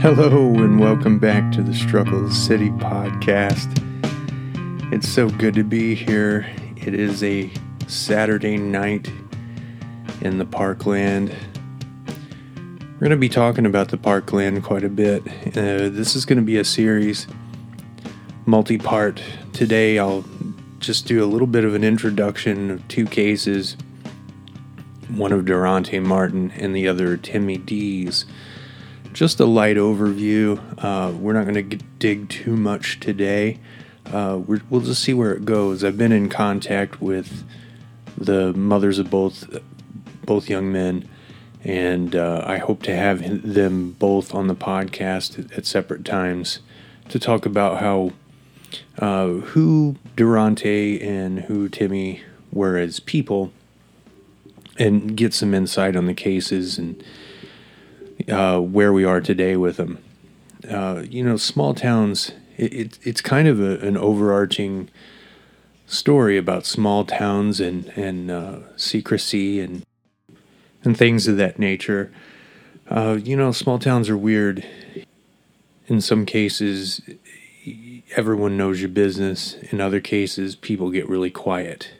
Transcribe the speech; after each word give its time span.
Hello, 0.00 0.54
and 0.54 0.80
welcome 0.80 1.18
back 1.18 1.52
to 1.52 1.62
the 1.62 1.74
Struggle 1.74 2.30
City 2.30 2.70
podcast. 2.70 3.70
It's 4.94 5.06
so 5.06 5.28
good 5.28 5.52
to 5.52 5.62
be 5.62 5.94
here. 5.94 6.50
It 6.76 6.94
is 6.94 7.22
a 7.22 7.50
Saturday 7.86 8.56
night 8.56 9.12
in 10.22 10.38
the 10.38 10.46
parkland. 10.46 11.36
We're 12.06 12.98
going 12.98 13.10
to 13.10 13.18
be 13.18 13.28
talking 13.28 13.66
about 13.66 13.90
the 13.90 13.98
parkland 13.98 14.64
quite 14.64 14.84
a 14.84 14.88
bit. 14.88 15.20
Uh, 15.48 15.90
this 15.90 16.16
is 16.16 16.24
going 16.24 16.38
to 16.38 16.44
be 16.46 16.56
a 16.56 16.64
series, 16.64 17.26
multi 18.46 18.78
part. 18.78 19.22
Today, 19.52 19.98
I'll 19.98 20.24
just 20.78 21.08
do 21.08 21.22
a 21.22 21.28
little 21.28 21.46
bit 21.46 21.64
of 21.64 21.74
an 21.74 21.84
introduction 21.84 22.70
of 22.70 22.88
two 22.88 23.04
cases 23.04 23.76
one 25.10 25.32
of 25.32 25.44
Derontae 25.44 26.02
Martin 26.02 26.52
and 26.52 26.74
the 26.74 26.88
other 26.88 27.16
Timmy 27.16 27.58
Dees 27.58 28.24
just 29.12 29.40
a 29.40 29.44
light 29.44 29.76
overview. 29.76 30.58
Uh, 30.82 31.12
we're 31.12 31.32
not 31.32 31.46
going 31.46 31.70
to 31.70 31.76
dig 31.98 32.28
too 32.28 32.56
much 32.56 33.00
today. 33.00 33.58
Uh, 34.06 34.40
we 34.46 34.60
will 34.70 34.80
just 34.80 35.02
see 35.02 35.14
where 35.14 35.32
it 35.32 35.44
goes. 35.44 35.84
I've 35.84 35.98
been 35.98 36.12
in 36.12 36.28
contact 36.28 37.00
with 37.00 37.44
the 38.16 38.52
mothers 38.52 38.98
of 38.98 39.10
both 39.10 39.48
both 40.24 40.48
young 40.48 40.70
men, 40.70 41.08
and 41.64 42.14
uh, 42.14 42.44
I 42.46 42.58
hope 42.58 42.82
to 42.84 42.94
have 42.94 43.42
them 43.42 43.92
both 43.92 44.34
on 44.34 44.46
the 44.46 44.54
podcast 44.54 45.56
at, 45.56 45.66
separate 45.66 46.04
times 46.04 46.60
to 47.08 47.18
talk 47.18 47.46
about 47.46 47.80
how 47.80 48.12
uh, 48.98 49.26
who 49.26 49.96
Derontae 50.16 51.04
and 51.04 51.40
who 51.40 51.68
Timmy 51.68 52.22
were 52.52 52.76
as 52.76 53.00
people, 53.00 53.52
and 54.78 55.16
get 55.16 55.34
some 55.34 55.54
insight 55.54 55.96
on 55.96 56.06
the 56.06 56.14
cases 56.14 56.78
and 56.78 57.02
uh, 58.28 58.58
where 58.60 58.92
we 58.92 59.04
are 59.04 59.20
today 59.20 59.56
with 59.56 59.76
them. 59.76 59.98
Uh, 60.68 61.02
you 61.08 61.22
know, 61.22 61.36
small 61.36 61.74
towns, 61.74 62.32
it, 62.56 62.72
it 62.72 62.98
it's 63.02 63.20
kind 63.20 63.48
of 63.48 63.60
a, 63.60 63.78
an 63.80 63.96
overarching 63.96 64.88
story 65.86 66.36
about 66.36 66.66
small 66.66 67.04
towns 67.04 67.60
and, 67.60 67.86
and 67.96 68.30
uh, 68.30 68.58
secrecy 68.76 69.60
and, 69.60 69.84
and 70.84 70.96
things 70.96 71.26
of 71.26 71.36
that 71.36 71.58
nature. 71.58 72.12
Uh, 72.88 73.18
you 73.22 73.36
know, 73.36 73.52
small 73.52 73.78
towns 73.78 74.08
are 74.08 74.16
weird. 74.16 74.64
In 75.86 76.00
some 76.00 76.26
cases, 76.26 77.00
everyone 78.16 78.56
knows 78.56 78.80
your 78.80 78.88
business. 78.88 79.54
In 79.70 79.80
other 79.80 80.00
cases, 80.00 80.54
people 80.54 80.90
get 80.90 81.08
really 81.08 81.30
quiet. 81.30 81.92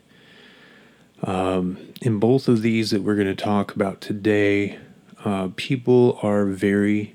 Um, 1.22 1.78
in 2.00 2.18
both 2.18 2.48
of 2.48 2.62
these 2.62 2.90
that 2.90 3.02
we're 3.02 3.14
going 3.14 3.26
to 3.26 3.34
talk 3.34 3.74
about 3.74 4.00
today, 4.00 4.78
uh, 5.24 5.48
people 5.56 6.18
are 6.22 6.46
very 6.46 7.14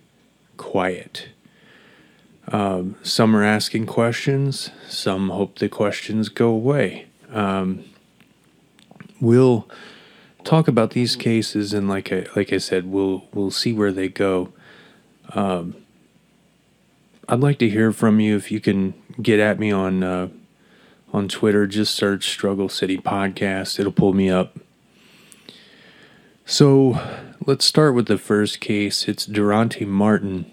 quiet. 0.57 1.29
Um, 2.47 2.95
some 3.01 3.35
are 3.35 3.43
asking 3.43 3.87
questions, 3.87 4.69
some 4.87 5.29
hope 5.29 5.57
the 5.57 5.69
questions 5.69 6.29
go 6.29 6.49
away. 6.49 7.07
Um, 7.31 7.83
we'll 9.19 9.67
talk 10.43 10.67
about 10.67 10.91
these 10.91 11.15
cases, 11.15 11.73
and 11.73 11.89
like 11.89 12.11
I, 12.11 12.27
like 12.35 12.53
I 12.53 12.59
said, 12.59 12.85
we'll 12.85 13.25
we'll 13.33 13.51
see 13.51 13.73
where 13.73 13.91
they 13.91 14.07
go. 14.07 14.53
Um, 15.33 15.75
I'd 17.27 17.39
like 17.39 17.57
to 17.59 17.69
hear 17.69 17.91
from 17.91 18.19
you 18.19 18.35
if 18.35 18.51
you 18.51 18.59
can 18.59 18.93
get 19.19 19.39
at 19.39 19.59
me 19.59 19.71
on 19.71 20.03
uh, 20.03 20.29
on 21.11 21.27
Twitter. 21.27 21.65
Just 21.65 21.95
search 21.95 22.29
Struggle 22.29 22.69
City 22.69 22.97
Podcast; 22.97 23.79
it'll 23.79 23.91
pull 23.91 24.13
me 24.13 24.29
up. 24.29 24.55
So 26.45 27.01
let's 27.45 27.63
start 27.63 27.93
with 27.93 28.07
the 28.07 28.17
first 28.17 28.59
case. 28.59 29.07
It's 29.07 29.27
Derontae 29.27 29.87
Martin. 29.87 30.51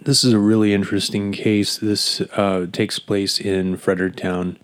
This 0.00 0.22
is 0.22 0.32
a 0.32 0.38
really 0.38 0.74
interesting 0.74 1.32
case. 1.32 1.78
This 1.78 2.20
uh, 2.20 2.66
takes 2.70 2.98
place 2.98 3.40
in 3.40 3.76
Fredericktown. 3.78 4.58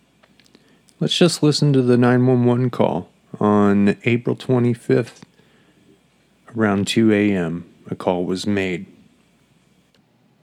Let's 1.01 1.17
just 1.17 1.43
listen 1.43 1.73
to 1.73 1.83
the 1.83 1.97
911 1.97 2.71
call 2.71 3.09
on 3.41 3.97
April 4.05 4.37
25th 4.37 5.23
around 6.57 6.87
2 6.87 7.13
a.m. 7.13 7.73
A 7.91 7.95
call 7.95 8.25
was 8.25 8.47
made. 8.47 8.87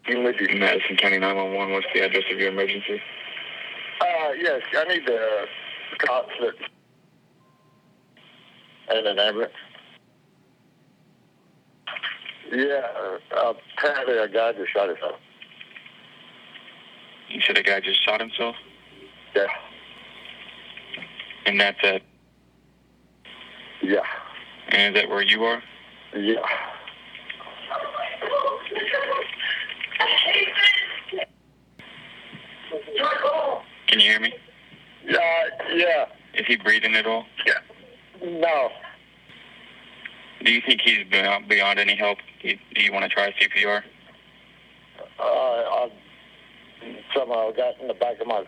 Madison 0.07 0.97
County 0.97 1.19
911. 1.19 1.73
What's 1.73 1.87
the 1.93 2.01
address 2.01 2.23
of 2.31 2.39
your 2.39 2.49
emergency? 2.49 3.01
Uh, 4.01 4.31
yes, 4.39 4.61
I 4.75 4.83
need 4.85 5.05
the 5.05 5.45
cops 5.99 6.33
that 6.41 6.55
and 8.87 9.07
an 9.07 9.19
ambulance. 9.19 9.53
Yeah, 12.51 12.87
uh, 13.35 13.53
apparently 13.77 14.17
a 14.17 14.27
guy 14.27 14.53
just 14.53 14.71
shot 14.71 14.89
himself. 14.89 15.19
You 17.29 17.41
said 17.41 17.57
a 17.57 17.63
guy 17.63 17.79
just 17.79 18.03
shot 18.05 18.19
himself? 18.21 18.55
Yeah. 19.35 19.47
And 21.45 21.59
that's 21.59 21.79
it? 21.83 22.03
Yeah. 23.81 24.01
And 24.69 24.95
is 24.95 25.01
that 25.01 25.09
where 25.09 25.23
you 25.23 25.43
are? 25.43 25.61
Yeah. 26.15 26.35
Can 33.87 33.99
you 33.99 34.09
hear 34.11 34.19
me? 34.19 34.33
Yeah, 35.07 35.19
yeah. 35.73 36.05
Is 36.33 36.45
he 36.47 36.55
breathing 36.57 36.95
at 36.95 37.05
all? 37.05 37.25
Yeah. 37.45 37.59
No. 38.23 38.69
Do 40.43 40.51
you 40.51 40.61
think 40.65 40.81
he's 40.81 41.07
beyond, 41.09 41.47
beyond 41.47 41.79
any 41.79 41.95
help? 41.95 42.19
Do 42.41 42.49
you, 42.49 42.57
do 42.73 42.81
you 42.81 42.91
want 42.91 43.03
to 43.03 43.09
try 43.09 43.31
CPR? 43.31 43.83
Uh, 45.19 45.23
I, 45.23 45.89
somehow 47.15 47.49
I 47.49 47.51
got 47.53 47.79
in 47.79 47.87
the 47.87 47.93
back 47.93 48.19
of 48.19 48.27
my. 48.27 48.43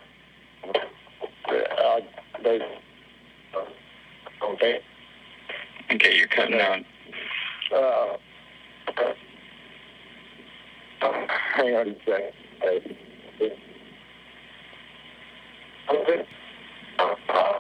Uh, 1.48 2.00
they. 2.44 2.60
Okay. 4.44 4.80
Okay, 5.92 6.18
you're 6.18 6.28
cutting 6.28 6.60
out. 6.60 6.84
Uh, 7.74 8.18
hang 11.56 11.76
on 11.76 11.88
a 11.90 11.96
second. 12.06 12.34
Okay. 15.90 16.26
Uh, 17.00 17.54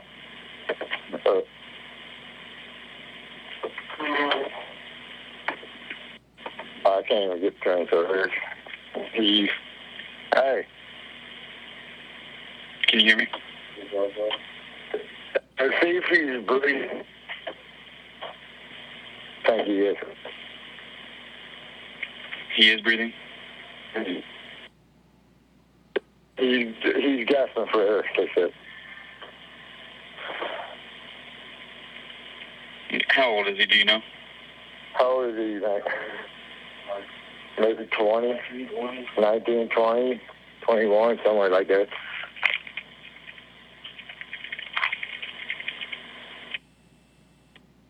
I 6.85 7.01
can't 7.07 7.25
even 7.25 7.41
get 7.41 7.59
transferred. 7.61 8.31
He, 9.13 9.49
hey. 10.33 10.65
Can 12.87 12.99
you 13.01 13.05
hear 13.05 13.17
me? 13.17 13.27
And 15.59 15.73
see 15.81 15.97
if 15.97 16.05
he's 16.05 16.47
breathing. 16.47 17.03
Thank 19.45 19.67
you, 19.67 19.75
yes. 19.75 19.95
He 22.55 22.69
is 22.69 22.81
breathing? 22.81 23.13
He's, 26.37 26.75
he's 26.95 27.25
gasping 27.27 27.65
for 27.71 27.81
air, 27.81 28.05
they 28.15 28.29
said. 28.33 28.51
How 33.17 33.31
old 33.31 33.47
is 33.47 33.57
he, 33.57 33.65
do 33.65 33.75
you 33.75 33.83
know? 33.83 33.99
How 34.93 35.09
old 35.09 35.31
is 35.31 35.35
he, 35.35 35.57
like? 35.57 35.83
Maybe 37.59 37.89
20, 37.99 38.39
19, 39.19 39.69
20, 39.69 40.21
21, 40.61 41.19
somewhere 41.25 41.49
like 41.49 41.67
that. 41.67 41.87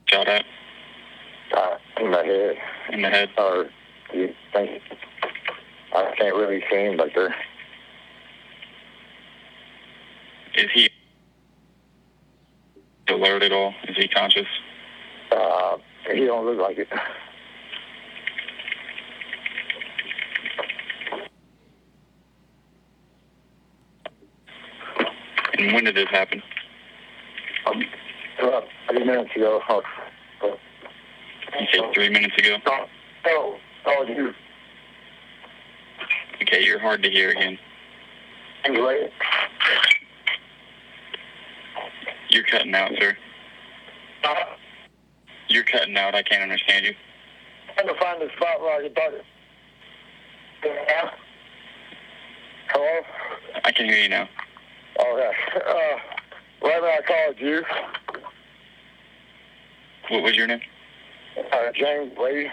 Shot 0.05 0.29
at? 0.29 0.45
Uh, 1.53 1.77
in 1.99 2.11
the 2.11 2.23
head. 2.23 2.55
In 2.93 3.01
the 3.01 3.09
head? 3.09 3.29
Or, 3.37 3.69
you 4.13 4.33
think, 4.53 4.81
I 5.93 6.15
can't 6.17 6.35
really 6.37 6.63
see 6.71 6.85
him 6.85 6.95
back 6.95 7.09
there. 7.13 7.35
Is 10.55 10.69
he 10.73 10.89
alert 13.09 13.43
at 13.43 13.51
all? 13.51 13.73
Is 13.89 13.97
he 13.97 14.07
conscious? 14.07 14.47
Uh, 16.09 16.13
he 16.13 16.25
don't 16.25 16.45
look 16.45 16.59
like 16.59 16.77
it. 16.77 16.87
And 25.57 25.73
when 25.73 25.85
did 25.85 25.95
this 25.95 26.07
happen? 26.09 26.41
Um, 27.65 27.83
about 28.39 28.63
three 28.89 29.03
minutes 29.03 29.31
ago. 29.35 29.59
Oh, 29.69 29.81
oh, 30.43 30.57
You 31.59 31.67
said 31.73 31.93
three 31.93 32.09
minutes 32.09 32.35
ago? 32.37 32.57
oh, 33.25 33.57
oh, 33.85 34.03
you. 34.07 34.33
Okay, 36.43 36.63
you're 36.63 36.79
hard 36.79 37.01
to 37.03 37.09
hear 37.09 37.31
again. 37.31 37.57
Anyway, 38.65 39.09
You're 42.29 42.43
cutting 42.43 42.75
out, 42.75 42.91
sir. 42.99 43.17
You're 45.49 45.63
cutting 45.63 45.97
out. 45.97 46.15
I 46.15 46.23
can't 46.23 46.43
understand 46.43 46.85
you. 46.85 46.95
I'm 47.77 47.85
trying 47.85 47.87
to 47.87 48.01
find 48.01 48.21
the 48.21 48.29
spot 48.35 48.61
where 48.61 48.79
I 48.79 48.83
can 48.83 48.93
talk. 48.93 49.13
Yeah. 50.65 51.11
Hello? 52.69 53.01
I 53.63 53.71
can 53.71 53.85
hear 53.85 53.97
you 53.97 54.09
now. 54.09 54.27
Okay. 54.99 55.31
Uh, 55.55 56.67
right 56.67 56.83
I 56.83 57.01
called 57.07 57.39
you. 57.39 57.63
What 60.09 60.23
was 60.23 60.35
your 60.35 60.47
name? 60.47 60.61
Uh, 61.51 61.71
James 61.73 62.17
Lee. 62.17 62.49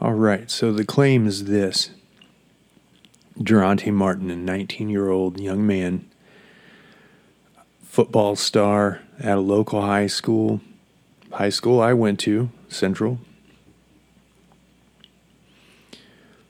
All 0.00 0.14
right, 0.14 0.48
so 0.48 0.72
the 0.72 0.84
claim 0.84 1.26
is 1.26 1.44
this 1.44 1.90
Derontae 3.36 3.92
Martin, 3.92 4.30
a 4.30 4.36
19 4.36 4.88
year 4.88 5.10
old 5.10 5.40
young 5.40 5.66
man 5.66 6.07
football 7.98 8.36
star 8.36 9.00
at 9.18 9.38
a 9.38 9.40
local 9.40 9.80
high 9.80 10.06
school, 10.06 10.60
high 11.32 11.48
school 11.48 11.80
I 11.80 11.92
went 11.94 12.20
to, 12.20 12.48
Central, 12.68 13.18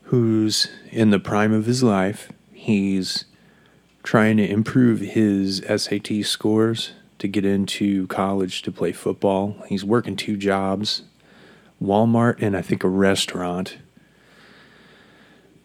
who's 0.03 0.69
in 0.91 1.09
the 1.09 1.19
prime 1.19 1.55
of 1.55 1.65
his 1.65 1.83
life. 1.83 2.31
He's 2.53 3.25
trying 4.03 4.37
to 4.37 4.47
improve 4.47 5.01
his 5.01 5.65
SAT 5.75 6.23
scores 6.23 6.93
to 7.19 7.27
get 7.27 7.47
into 7.47 8.07
college 8.09 8.61
to 8.61 8.71
play 8.71 8.93
football. 8.93 9.57
He's 9.69 9.87
working 9.87 10.17
two 10.17 10.37
jobs 10.37 11.01
Walmart 11.83 12.43
and 12.43 12.59
I 12.59 12.61
think 12.61 12.85
a 12.85 12.91
restaurant. 12.91 13.79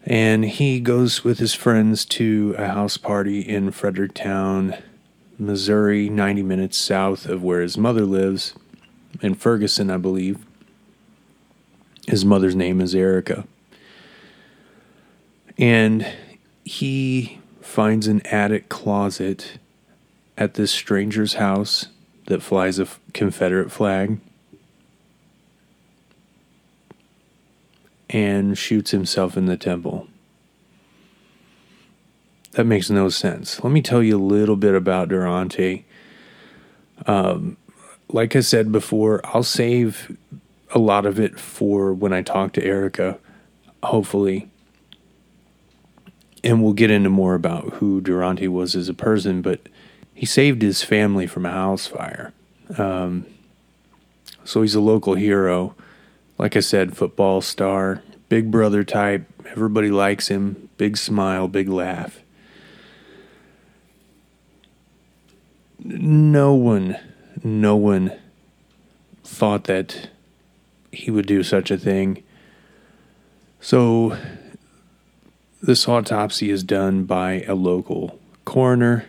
And 0.06 0.46
he 0.46 0.80
goes 0.80 1.24
with 1.24 1.40
his 1.40 1.52
friends 1.52 2.06
to 2.06 2.54
a 2.56 2.68
house 2.68 2.96
party 2.96 3.40
in 3.40 3.70
Fredericktown, 3.70 4.78
Missouri, 5.38 6.08
90 6.08 6.42
minutes 6.42 6.76
south 6.76 7.26
of 7.26 7.42
where 7.42 7.60
his 7.60 7.76
mother 7.76 8.04
lives, 8.04 8.54
in 9.22 9.34
Ferguson, 9.34 9.90
I 9.90 9.96
believe. 9.96 10.44
His 12.06 12.24
mother's 12.24 12.56
name 12.56 12.80
is 12.80 12.94
Erica. 12.94 13.46
And 15.56 16.06
he 16.64 17.40
finds 17.60 18.06
an 18.06 18.20
attic 18.26 18.68
closet 18.68 19.58
at 20.36 20.54
this 20.54 20.72
stranger's 20.72 21.34
house 21.34 21.86
that 22.26 22.42
flies 22.42 22.78
a 22.78 22.88
Confederate 23.12 23.70
flag. 23.70 24.18
and 28.14 28.56
shoots 28.56 28.92
himself 28.92 29.36
in 29.36 29.46
the 29.46 29.56
temple. 29.56 30.06
That 32.54 32.64
makes 32.64 32.90
no 32.90 33.08
sense. 33.08 33.62
Let 33.62 33.72
me 33.72 33.82
tell 33.82 34.02
you 34.02 34.16
a 34.16 34.22
little 34.22 34.56
bit 34.56 34.74
about 34.74 35.08
Derontae. 35.08 35.84
Um, 37.06 37.56
like 38.08 38.36
I 38.36 38.40
said 38.40 38.70
before, 38.70 39.20
I'll 39.24 39.42
save 39.42 40.16
a 40.72 40.78
lot 40.78 41.06
of 41.06 41.18
it 41.18 41.38
for 41.38 41.92
when 41.92 42.12
I 42.12 42.22
talk 42.22 42.52
to 42.54 42.64
Erica, 42.64 43.18
hopefully. 43.82 44.48
And 46.42 46.62
we'll 46.62 46.74
get 46.74 46.90
into 46.90 47.10
more 47.10 47.34
about 47.34 47.74
who 47.74 48.00
Derontae 48.00 48.48
was 48.48 48.76
as 48.76 48.88
a 48.88 48.94
person, 48.94 49.42
but 49.42 49.68
he 50.12 50.26
saved 50.26 50.62
his 50.62 50.82
family 50.82 51.26
from 51.26 51.46
a 51.46 51.50
house 51.50 51.86
fire. 51.86 52.32
Um, 52.78 53.26
so 54.44 54.62
he's 54.62 54.74
a 54.74 54.80
local 54.80 55.14
hero 55.14 55.74
like 56.38 56.56
I 56.56 56.60
said, 56.60 56.96
football 56.96 57.40
star, 57.40 58.02
big 58.28 58.50
brother 58.50 58.84
type. 58.84 59.26
Everybody 59.46 59.90
likes 59.90 60.28
him. 60.28 60.68
Big 60.76 60.96
smile, 60.96 61.46
big 61.46 61.68
laugh. 61.68 62.20
No 65.78 66.54
one, 66.54 66.96
no 67.42 67.76
one 67.76 68.12
thought 69.22 69.64
that 69.64 70.08
he 70.92 71.10
would 71.10 71.26
do 71.26 71.42
such 71.42 71.70
a 71.70 71.78
thing. 71.78 72.22
So, 73.60 74.16
this 75.62 75.88
autopsy 75.88 76.50
is 76.50 76.62
done 76.62 77.04
by 77.04 77.42
a 77.42 77.54
local 77.54 78.18
coroner. 78.44 79.06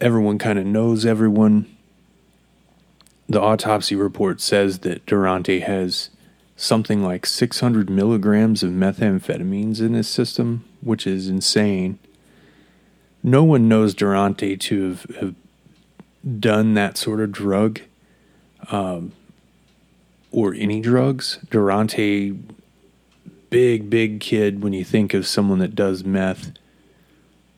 Everyone 0.00 0.38
kind 0.38 0.58
of 0.58 0.66
knows 0.66 1.04
everyone 1.04 1.66
the 3.28 3.40
autopsy 3.40 3.96
report 3.96 4.40
says 4.40 4.80
that 4.80 5.04
Derontae 5.06 5.62
has 5.62 6.10
something 6.56 7.02
like 7.02 7.26
600 7.26 7.90
milligrams 7.90 8.62
of 8.62 8.70
methamphetamines 8.70 9.80
in 9.80 9.94
his 9.94 10.08
system, 10.08 10.64
which 10.80 11.06
is 11.06 11.28
insane. 11.28 11.98
No 13.26 13.42
one 13.42 13.66
knows 13.66 13.92
Derontae 13.92 14.60
to 14.60 14.88
have, 14.88 15.02
have 15.16 15.34
done 16.38 16.74
that 16.74 16.96
sort 16.96 17.20
of 17.20 17.32
drug 17.32 17.80
um, 18.70 19.10
or 20.30 20.54
any 20.54 20.80
drugs. 20.80 21.40
Derontae, 21.50 22.40
big, 23.50 23.90
big 23.90 24.20
kid 24.20 24.62
when 24.62 24.72
you 24.72 24.84
think 24.84 25.12
of 25.12 25.26
someone 25.26 25.58
that 25.58 25.74
does 25.74 26.04
meth. 26.04 26.52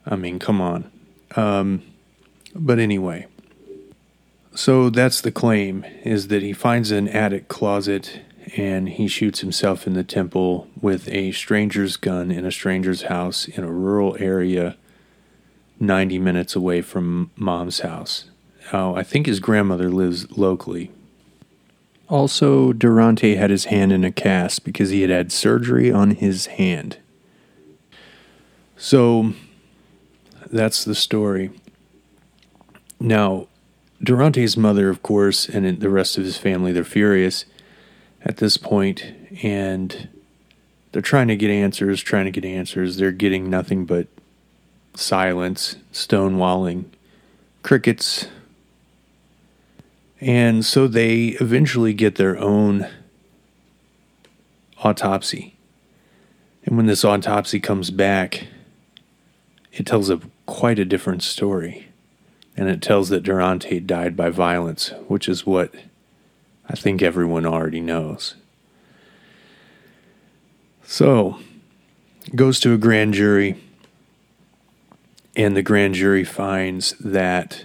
I 0.07 0.17
mean, 0.17 0.39
come 0.39 0.63
on. 0.63 0.91
Um, 1.37 1.83
but 2.55 2.79
anyway. 2.79 3.27
So 4.55 4.89
that's 4.89 5.21
the 5.21 5.31
claim 5.31 5.85
is 6.03 6.29
that 6.29 6.43
he 6.43 6.55
finds 6.55 6.91
an 6.91 7.09
attic 7.09 7.49
closet 7.49 8.23
and 8.57 8.89
he 8.89 9.07
shoots 9.07 9.41
himself 9.41 9.87
in 9.87 9.93
the 9.93 10.03
temple 10.03 10.67
with 10.81 11.11
a 11.11 11.33
stranger's 11.33 11.99
gun 11.99 12.31
in 12.31 12.47
a 12.47 12.51
stranger's 12.51 13.03
house 13.03 13.47
in 13.47 13.65
a 13.65 13.71
rural 13.71 14.17
area 14.19 14.79
90 15.81 16.19
minutes 16.19 16.57
away 16.57 16.83
from 16.83 17.31
mom's 17.37 17.81
house. 17.81 18.25
Oh, 18.73 18.95
I 18.95 19.03
think 19.03 19.27
his 19.27 19.41
grandmother 19.41 19.91
lives 19.91 20.31
locally. 20.37 20.91
Also, 22.09 22.73
Derontae 22.73 23.37
had 23.37 23.51
his 23.51 23.67
hand 23.67 23.93
in 23.93 24.05
a 24.05 24.11
cast 24.11 24.65
because 24.65 24.91
he 24.91 25.03
had 25.03 25.11
had 25.11 25.31
surgery 25.31 25.93
on 25.93 26.13
his 26.13 26.47
hand. 26.47 26.99
So 28.77 29.35
that's 30.51 30.85
the 30.85 30.95
story. 30.95 31.51
Now, 32.99 33.47
Derontae's 34.03 34.57
mother, 34.57 34.89
of 34.89 35.03
course, 35.03 35.49
and 35.49 35.81
the 35.81 35.91
rest 35.91 36.17
of 36.17 36.25
his 36.25 36.39
family, 36.39 36.73
they're 36.73 36.85
furious 36.85 37.45
at 38.23 38.39
this 38.39 38.57
point, 38.57 39.13
and 39.43 40.09
they're 40.93 41.03
trying 41.03 41.29
to 41.29 41.37
get 41.37 41.51
answers, 41.51 42.03
trying 42.03 42.25
to 42.25 42.31
get 42.31 42.45
answers. 42.45 42.97
They're 42.97 43.13
getting 43.13 43.51
nothing 43.51 43.85
but 43.85 44.09
silence, 44.99 45.77
stonewalling, 45.93 46.87
crickets. 47.63 48.29
And 50.21 50.65
so 50.65 50.89
they 50.89 51.29
eventually 51.41 51.95
get 51.95 52.17
their 52.17 52.37
own 52.39 52.89
autopsy. 54.83 55.57
And 56.65 56.77
when 56.77 56.87
this 56.87 57.05
autopsy 57.05 57.61
comes 57.61 57.91
back, 57.91 58.49
it 59.73 59.87
tells 59.87 60.11
a 60.11 60.21
quite 60.47 60.79
a 60.79 60.85
different 60.85 61.23
story 61.23 61.89
and 62.59 62.69
it 62.69 62.83
tells 62.83 63.09
that 63.11 63.23
Derontae 63.23 63.87
died 63.87 64.17
by 64.17 64.31
violence, 64.31 64.93
which 65.07 65.29
is 65.29 65.47
what 65.47 65.73
I 66.69 66.75
think 66.75 67.01
everyone 67.01 67.47
already 67.47 67.81
knows. 67.81 68.35
So, 70.83 71.39
goes 72.35 72.59
to 72.61 72.73
a 72.73 72.79
grand 72.79 73.15
jury, 73.15 73.55
and 75.39 75.57
the 75.57 75.63
grand 75.63 75.95
jury 75.95 76.25
finds 76.25 76.91
that 76.99 77.65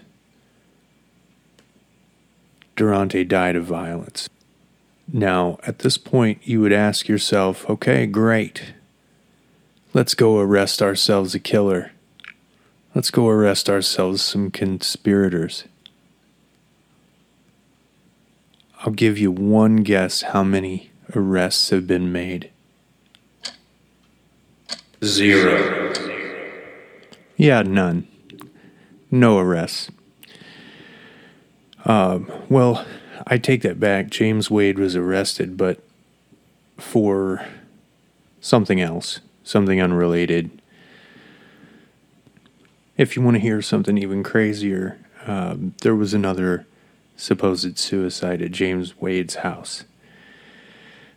Derontae 2.78 3.28
died 3.28 3.56
of 3.56 3.66
violence. 3.66 4.30
Now, 5.12 5.58
at 5.64 5.80
this 5.80 5.98
point, 5.98 6.40
you 6.44 6.62
would 6.62 6.72
ask 6.72 7.08
yourself, 7.08 7.68
okay, 7.68 8.06
great. 8.06 8.74
Let's 9.92 10.14
go 10.14 10.40
arrest 10.40 10.84
ourselves 10.84 11.34
a 11.34 11.40
killer. 11.40 11.92
Let's 12.94 13.10
go 13.10 13.28
arrest 13.28 13.70
ourselves 13.70 14.22
some 14.22 14.52
conspirators. 14.52 15.64
I'll 18.82 18.94
give 18.94 19.18
you 19.18 19.32
one 19.32 19.78
guess 19.78 20.22
how 20.22 20.44
many 20.44 20.92
arrests 21.16 21.72
have 21.72 21.88
been 21.88 22.12
made. 22.12 22.52
Zero. 25.04 26.13
Yeah, 27.44 27.62
none. 27.62 28.08
No 29.12 29.38
arrests. 29.38 29.92
Um, 31.84 32.32
well, 32.48 32.86
I 33.28 33.38
take 33.38 33.64
that 33.64 33.82
back. 33.82 34.10
James 34.10 34.50
Wade 34.50 34.80
was 34.80 34.96
arrested, 34.96 35.58
but 35.58 35.84
for 36.78 37.46
something 38.40 38.80
else, 38.80 39.20
something 39.44 39.82
unrelated 39.82 40.62
if 42.96 43.18
you 43.18 43.22
want 43.22 43.36
to 43.36 43.42
hear 43.42 43.62
something 43.62 43.98
even 43.98 44.24
crazier, 44.24 44.98
um, 45.26 45.74
there 45.82 45.96
was 45.96 46.14
another 46.14 46.66
supposed 47.18 47.78
suicide 47.78 48.42
at 48.42 48.52
James 48.52 49.02
Wade's 49.02 49.36
house. 49.36 49.84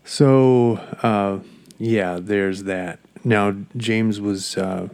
So, 0.04 0.78
uh, 1.04 1.38
yeah, 1.78 2.18
there's 2.20 2.64
that. 2.64 2.98
Now, 3.22 3.54
James 3.76 4.20
was 4.20 4.56
uh, 4.56 4.88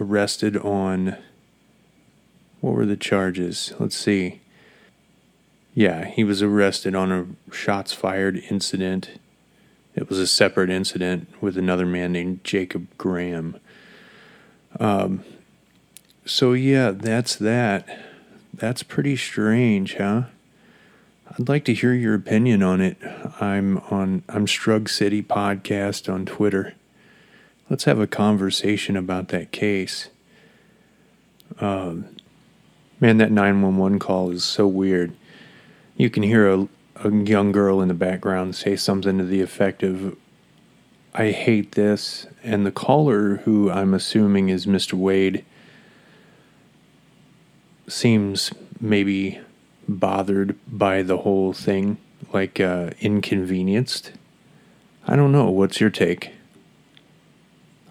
arrested 0.00 0.56
on 0.56 1.16
what 2.60 2.74
were 2.74 2.86
the 2.86 2.96
charges? 2.96 3.72
Let's 3.78 3.96
see. 3.96 4.40
Yeah, 5.74 6.04
he 6.04 6.24
was 6.24 6.42
arrested 6.42 6.94
on 6.94 7.12
a 7.12 7.54
shots 7.54 7.92
fired 7.92 8.36
incident 8.50 9.10
It 9.94 10.08
was 10.08 10.18
a 10.18 10.26
separate 10.26 10.70
incident 10.70 11.28
with 11.40 11.58
another 11.58 11.86
man 11.86 12.12
named 12.12 12.44
Jacob 12.44 12.86
Graham. 12.96 13.56
Um, 14.78 15.24
so 16.24 16.52
yeah, 16.52 16.92
that's 16.92 17.36
that. 17.36 17.88
That's 18.54 18.82
pretty 18.82 19.16
strange, 19.16 19.96
huh? 19.96 20.24
I'd 21.28 21.48
like 21.48 21.64
to 21.66 21.74
hear 21.74 21.92
your 21.92 22.14
opinion 22.14 22.62
on 22.62 22.80
it. 22.80 22.98
I'm 23.40 23.78
on 23.90 24.22
I'm 24.28 24.46
Strug 24.46 24.88
City 24.88 25.22
podcast 25.22 26.12
on 26.12 26.26
Twitter. 26.26 26.74
Let's 27.70 27.84
have 27.84 28.00
a 28.00 28.08
conversation 28.08 28.96
about 28.96 29.28
that 29.28 29.52
case. 29.52 30.08
Um, 31.60 32.16
man, 32.98 33.18
that 33.18 33.30
911 33.30 34.00
call 34.00 34.32
is 34.32 34.42
so 34.42 34.66
weird. 34.66 35.14
You 35.96 36.10
can 36.10 36.24
hear 36.24 36.50
a, 36.50 36.68
a 36.96 37.12
young 37.12 37.52
girl 37.52 37.80
in 37.80 37.86
the 37.86 37.94
background 37.94 38.56
say 38.56 38.74
something 38.74 39.18
to 39.18 39.24
the 39.24 39.40
effect 39.40 39.84
of, 39.84 40.16
I 41.14 41.30
hate 41.30 41.72
this. 41.72 42.26
And 42.42 42.66
the 42.66 42.72
caller, 42.72 43.36
who 43.44 43.70
I'm 43.70 43.94
assuming 43.94 44.48
is 44.48 44.66
Mr. 44.66 44.94
Wade, 44.94 45.44
seems 47.86 48.52
maybe 48.80 49.38
bothered 49.86 50.56
by 50.66 51.02
the 51.02 51.18
whole 51.18 51.52
thing, 51.52 51.98
like 52.32 52.58
uh, 52.58 52.90
inconvenienced. 52.98 54.10
I 55.06 55.14
don't 55.14 55.30
know. 55.30 55.50
What's 55.50 55.80
your 55.80 55.90
take? 55.90 56.32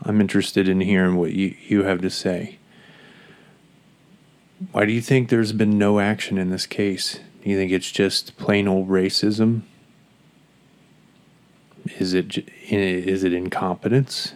I'm 0.04 0.22
interested 0.22 0.68
in 0.70 0.82
hearing 0.82 1.16
what 1.16 1.34
you, 1.34 1.56
you 1.68 1.84
have 1.84 2.02
to 2.02 2.10
say. 2.10 2.58
Why 4.72 4.86
do 4.86 4.92
you 4.92 5.02
think 5.02 5.30
there's 5.30 5.54
been 5.54 5.78
no 5.78 6.00
action 6.00 6.38
in 6.38 6.50
this 6.50 6.66
case? 6.66 7.20
Do 7.44 7.50
you 7.50 7.58
think 7.58 7.72
it's 7.72 7.92
just 7.92 8.38
plain 8.38 8.68
old 8.68 8.90
racism? 8.90 9.62
Is 11.98 12.14
it 12.14 12.50
is 12.70 13.24
it 13.24 13.34
incompetence? 13.34 14.34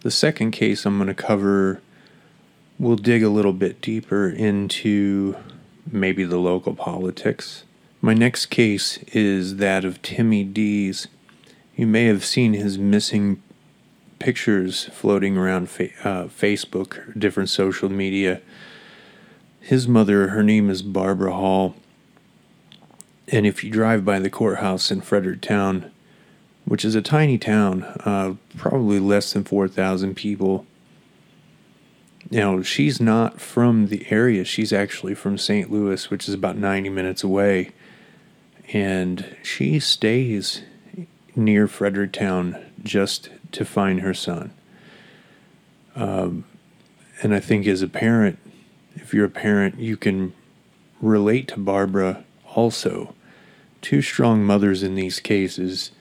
The 0.00 0.10
second 0.10 0.52
case 0.52 0.86
I'm 0.86 0.96
going 0.96 1.08
to 1.08 1.14
cover 1.14 1.82
we'll 2.78 2.96
dig 2.96 3.22
a 3.22 3.28
little 3.28 3.52
bit 3.52 3.80
deeper 3.80 4.28
into 4.28 5.36
maybe 5.90 6.24
the 6.24 6.38
local 6.38 6.74
politics. 6.74 7.64
My 8.00 8.14
next 8.14 8.46
case 8.46 8.98
is 9.12 9.56
that 9.56 9.84
of 9.84 10.00
Timmy 10.02 10.44
Dees. 10.44 11.08
You 11.78 11.86
may 11.86 12.06
have 12.06 12.24
seen 12.24 12.54
his 12.54 12.76
missing 12.76 13.40
pictures 14.18 14.86
floating 14.86 15.36
around 15.36 15.70
fa- 15.70 15.90
uh, 16.02 16.24
Facebook, 16.24 17.16
different 17.16 17.50
social 17.50 17.88
media. 17.88 18.40
His 19.60 19.86
mother, 19.86 20.30
her 20.30 20.42
name 20.42 20.70
is 20.70 20.82
Barbara 20.82 21.32
Hall. 21.32 21.76
And 23.28 23.46
if 23.46 23.62
you 23.62 23.70
drive 23.70 24.04
by 24.04 24.18
the 24.18 24.28
courthouse 24.28 24.90
in 24.90 25.02
Fredericktown, 25.02 25.88
which 26.64 26.84
is 26.84 26.96
a 26.96 27.00
tiny 27.00 27.38
town, 27.38 27.84
uh, 28.04 28.34
probably 28.56 28.98
less 28.98 29.32
than 29.32 29.44
4,000 29.44 30.16
people, 30.16 30.66
Now, 32.28 32.60
she's 32.60 33.00
not 33.00 33.40
from 33.40 33.86
the 33.86 34.04
area. 34.10 34.44
She's 34.44 34.72
actually 34.72 35.14
from 35.14 35.38
St. 35.38 35.70
Louis, 35.70 36.10
which 36.10 36.26
is 36.28 36.34
about 36.34 36.58
90 36.58 36.88
minutes 36.88 37.22
away. 37.22 37.70
And 38.72 39.36
she 39.44 39.78
stays 39.78 40.62
near 41.38 41.68
Fredericktown 41.68 42.62
just 42.82 43.30
to 43.52 43.64
find 43.64 44.00
her 44.00 44.12
son. 44.12 44.52
Um, 45.94 46.44
and 47.22 47.34
I 47.34 47.40
think 47.40 47.66
as 47.66 47.80
a 47.80 47.88
parent, 47.88 48.38
if 48.96 49.14
you're 49.14 49.24
a 49.24 49.30
parent, 49.30 49.78
you 49.78 49.96
can 49.96 50.34
relate 51.00 51.48
to 51.48 51.58
Barbara 51.58 52.24
also. 52.54 53.14
Two 53.80 54.02
strong 54.02 54.44
mothers 54.44 54.82
in 54.82 54.96
these 54.96 55.20
cases. 55.20 55.92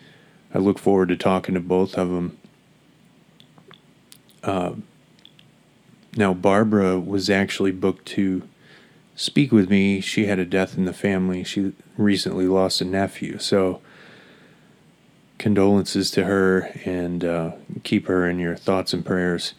I 0.54 0.58
look 0.58 0.80
forward 0.80 1.10
to 1.10 1.18
talking 1.18 1.54
to 1.54 1.62
both 1.62 1.96
of 1.98 2.10
them. 2.10 2.38
Uh, 4.44 4.74
now, 6.16 6.34
Barbara 6.34 7.00
was 7.00 7.30
actually 7.30 7.72
booked 7.72 8.08
to 8.08 8.48
speak 9.16 9.52
with 9.52 9.70
me. 9.70 10.02
She 10.02 10.26
had 10.26 10.40
a 10.40 10.46
death 10.46 10.78
in 10.78 10.86
the 10.86 10.94
family. 10.94 11.44
She 11.44 11.74
recently 11.96 12.48
lost 12.48 12.82
a 12.82 12.86
nephew. 12.86 13.38
So, 13.38 13.82
condolences 15.38 16.12
to 16.12 16.26
her 16.26 16.72
and 16.86 17.24
uh, 17.24 17.52
keep 17.84 18.08
her 18.08 18.28
in 18.30 18.40
your 18.40 18.56
thoughts 18.56 18.94
and 18.94 19.06
prayers. 19.06 19.54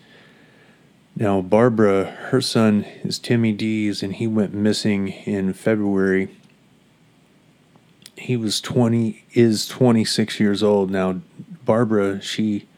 Now, 1.16 1.40
Barbara, 1.40 2.04
her 2.30 2.40
son 2.40 2.84
is 3.02 3.18
Timmy 3.18 3.52
Dees, 3.52 4.02
and 4.02 4.14
he 4.14 4.26
went 4.26 4.54
missing 4.54 5.08
in 5.08 5.52
February. 5.52 6.36
He 8.16 8.36
was 8.36 8.60
20, 8.60 9.24
is 9.32 9.66
26 9.66 10.38
years 10.38 10.62
old. 10.62 10.90
Now, 10.90 11.20
Barbara, 11.64 12.20
she, 12.20 12.68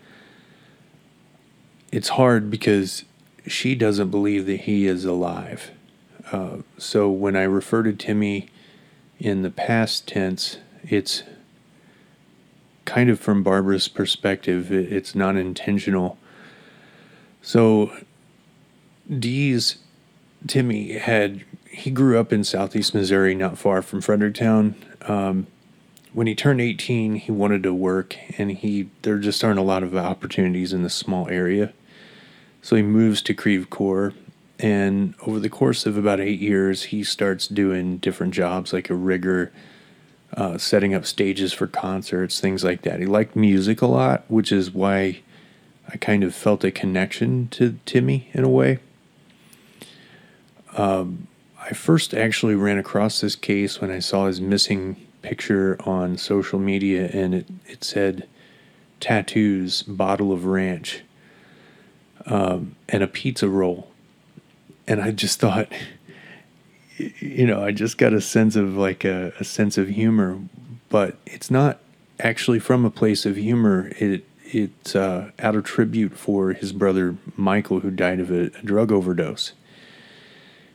it's 1.92 2.10
hard 2.10 2.50
because 2.50 3.04
she 3.46 3.74
doesn't 3.74 4.10
believe 4.10 4.46
that 4.46 4.62
he 4.62 4.86
is 4.86 5.04
alive. 5.04 5.70
Uh, 6.32 6.58
so 6.78 7.10
when 7.10 7.36
I 7.36 7.42
refer 7.42 7.82
to 7.82 7.92
Timmy 7.92 8.48
in 9.18 9.42
the 9.42 9.50
past 9.50 10.08
tense, 10.08 10.58
it's 10.82 11.24
kind 12.84 13.10
of 13.10 13.20
from 13.20 13.42
Barbara's 13.42 13.88
perspective, 13.88 14.72
it's 14.72 15.14
not 15.14 15.36
intentional. 15.36 16.18
So 17.42 17.92
Dees 19.08 19.78
Timmy 20.46 20.98
had 20.98 21.44
he 21.70 21.90
grew 21.90 22.18
up 22.18 22.32
in 22.32 22.42
southeast 22.44 22.94
Missouri, 22.94 23.34
not 23.34 23.58
far 23.58 23.80
from 23.82 24.00
Fredericktown. 24.00 24.74
Um, 25.02 25.46
when 26.12 26.26
he 26.26 26.34
turned 26.34 26.60
18, 26.60 27.14
he 27.14 27.32
wanted 27.32 27.62
to 27.62 27.72
work, 27.72 28.16
and 28.36 28.50
he 28.50 28.90
there 29.02 29.18
just 29.18 29.44
aren't 29.44 29.60
a 29.60 29.62
lot 29.62 29.82
of 29.82 29.96
opportunities 29.96 30.72
in 30.72 30.82
this 30.82 30.94
small 30.94 31.28
area. 31.28 31.72
So 32.62 32.76
he 32.76 32.82
moves 32.82 33.22
to 33.22 33.34
Creve 33.34 33.70
Coeur, 33.70 34.12
and 34.58 35.14
over 35.22 35.38
the 35.38 35.48
course 35.48 35.86
of 35.86 35.96
about 35.96 36.20
eight 36.20 36.40
years, 36.40 36.84
he 36.84 37.04
starts 37.04 37.46
doing 37.46 37.98
different 37.98 38.34
jobs 38.34 38.72
like 38.72 38.90
a 38.90 38.94
rigger, 38.94 39.52
uh, 40.34 40.58
setting 40.58 40.94
up 40.94 41.04
stages 41.04 41.52
for 41.52 41.66
concerts, 41.66 42.40
things 42.40 42.62
like 42.62 42.82
that. 42.82 43.00
He 43.00 43.06
liked 43.06 43.34
music 43.34 43.82
a 43.82 43.86
lot, 43.86 44.24
which 44.28 44.52
is 44.52 44.70
why 44.70 45.20
I 45.88 45.96
kind 45.96 46.22
of 46.22 46.34
felt 46.34 46.64
a 46.64 46.70
connection 46.70 47.48
to 47.48 47.78
Timmy 47.84 48.28
in 48.32 48.44
a 48.44 48.48
way. 48.48 48.78
Um, 50.76 51.26
I 51.60 51.70
first 51.70 52.14
actually 52.14 52.54
ran 52.54 52.78
across 52.78 53.20
this 53.20 53.34
case 53.34 53.80
when 53.80 53.90
I 53.90 53.98
saw 53.98 54.26
his 54.26 54.40
missing 54.40 54.96
picture 55.22 55.76
on 55.84 56.16
social 56.16 56.58
media, 56.58 57.10
and 57.12 57.34
it, 57.34 57.48
it 57.66 57.84
said 57.84 58.28
tattoos, 59.00 59.82
bottle 59.82 60.32
of 60.32 60.44
ranch 60.44 61.02
um, 62.26 62.76
and 62.88 63.02
a 63.02 63.06
pizza 63.06 63.48
roll. 63.48 63.90
And 64.86 65.00
I 65.00 65.10
just 65.10 65.40
thought, 65.40 65.68
you 67.18 67.46
know, 67.46 67.62
I 67.62 67.72
just 67.72 67.98
got 67.98 68.12
a 68.12 68.20
sense 68.20 68.56
of 68.56 68.76
like 68.76 69.04
a, 69.04 69.32
a 69.40 69.44
sense 69.44 69.78
of 69.78 69.88
humor, 69.88 70.38
but 70.88 71.16
it's 71.26 71.50
not 71.50 71.80
actually 72.18 72.58
from 72.58 72.84
a 72.84 72.90
place 72.90 73.26
of 73.26 73.36
humor. 73.36 73.92
It 73.98 74.26
it's 74.44 74.96
uh, 74.96 75.30
out 75.38 75.54
of 75.54 75.64
tribute 75.64 76.16
for 76.16 76.52
his 76.52 76.72
brother 76.72 77.16
Michael, 77.36 77.80
who 77.80 77.90
died 77.90 78.18
of 78.18 78.30
a, 78.30 78.46
a 78.46 78.62
drug 78.64 78.90
overdose. 78.90 79.52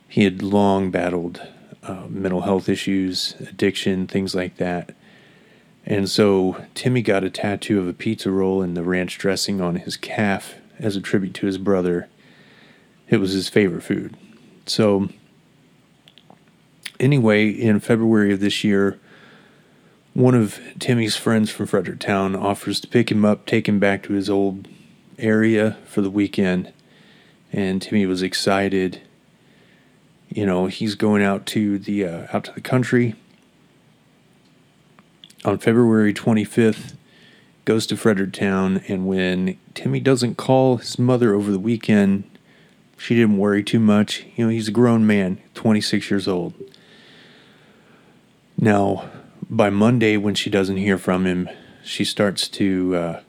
He 0.08 0.24
had 0.24 0.42
long 0.42 0.90
battled 0.90 1.46
uh, 1.82 2.06
mental 2.08 2.42
health 2.42 2.68
issues, 2.68 3.34
addiction, 3.40 4.06
things 4.06 4.34
like 4.34 4.56
that. 4.56 4.94
And 5.84 6.08
so 6.08 6.64
Timmy 6.74 7.02
got 7.02 7.22
a 7.22 7.30
tattoo 7.30 7.78
of 7.78 7.86
a 7.86 7.92
pizza 7.92 8.30
roll 8.30 8.60
and 8.60 8.76
the 8.76 8.82
ranch 8.82 9.18
dressing 9.18 9.60
on 9.60 9.76
his 9.76 9.96
calf 9.96 10.54
as 10.78 10.96
a 10.96 11.00
tribute 11.00 11.34
to 11.34 11.46
his 11.46 11.58
brother. 11.58 12.08
It 13.08 13.18
was 13.18 13.32
his 13.32 13.48
favorite 13.48 13.82
food. 13.82 14.16
So, 14.66 15.08
anyway, 17.00 17.48
in 17.48 17.80
February 17.80 18.32
of 18.32 18.40
this 18.40 18.64
year, 18.64 18.98
one 20.14 20.34
of 20.34 20.58
Timmy's 20.78 21.16
friends 21.16 21.50
from 21.50 21.66
Fredericktown 21.66 22.34
offers 22.34 22.80
to 22.80 22.88
pick 22.88 23.10
him 23.10 23.24
up, 23.24 23.46
take 23.46 23.68
him 23.68 23.78
back 23.78 24.02
to 24.04 24.14
his 24.14 24.30
old 24.30 24.68
area 25.18 25.76
for 25.86 26.00
the 26.00 26.10
weekend. 26.10 26.72
And 27.52 27.80
Timmy 27.80 28.06
was 28.06 28.22
excited. 28.22 29.02
You 30.28 30.46
know, 30.46 30.66
he's 30.66 30.94
going 30.94 31.22
out 31.22 31.46
to 31.46 31.78
the 31.78 32.04
uh, 32.04 32.26
out 32.32 32.44
to 32.44 32.52
the 32.52 32.60
country 32.60 33.14
on 35.46 35.58
February 35.58 36.12
25th 36.12 36.94
goes 37.64 37.86
to 37.86 37.96
Fredericktown, 37.96 38.82
and 38.88 39.06
when 39.06 39.58
Timmy 39.74 40.00
doesn't 40.00 40.36
call 40.36 40.78
his 40.78 40.98
mother 40.98 41.34
over 41.34 41.50
the 41.50 41.58
weekend, 41.58 42.24
she 42.96 43.14
didn't 43.14 43.38
worry 43.38 43.62
too 43.62 43.80
much. 43.80 44.24
You 44.36 44.46
know, 44.46 44.50
he's 44.50 44.68
a 44.68 44.72
grown 44.72 45.06
man, 45.06 45.38
26 45.54 46.10
years 46.10 46.28
old. 46.28 46.54
Now, 48.58 49.10
by 49.50 49.70
Monday, 49.70 50.16
when 50.16 50.34
she 50.34 50.50
doesn't 50.50 50.78
hear 50.78 50.98
from 50.98 51.26
him, 51.26 51.48
she 51.84 52.04
starts 52.04 52.48
to 52.48 52.96
uh, 52.96 53.20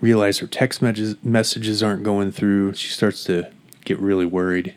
realize 0.00 0.38
her 0.38 0.46
text 0.46 0.80
messages, 0.82 1.16
messages 1.22 1.82
aren't 1.82 2.02
going 2.02 2.32
through. 2.32 2.74
She 2.74 2.88
starts 2.88 3.24
to 3.24 3.50
get 3.84 3.98
really 3.98 4.26
worried. 4.26 4.74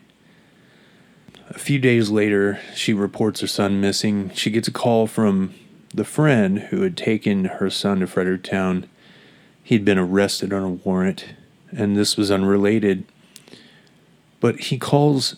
A 1.50 1.58
few 1.58 1.78
days 1.78 2.08
later, 2.08 2.60
she 2.74 2.92
reports 2.92 3.40
her 3.40 3.46
son 3.46 3.80
missing. 3.80 4.30
She 4.34 4.50
gets 4.50 4.68
a 4.68 4.72
call 4.72 5.06
from 5.06 5.54
the 5.94 6.04
friend 6.04 6.58
who 6.58 6.82
had 6.82 6.96
taken 6.96 7.44
her 7.44 7.68
son 7.68 8.00
to 8.00 8.06
Fredericktown. 8.06 8.88
He'd 9.62 9.84
been 9.84 9.98
arrested 9.98 10.52
on 10.52 10.62
a 10.62 10.68
warrant, 10.68 11.34
and 11.70 11.96
this 11.96 12.16
was 12.16 12.30
unrelated. 12.30 13.04
But 14.40 14.58
he 14.60 14.78
calls 14.78 15.36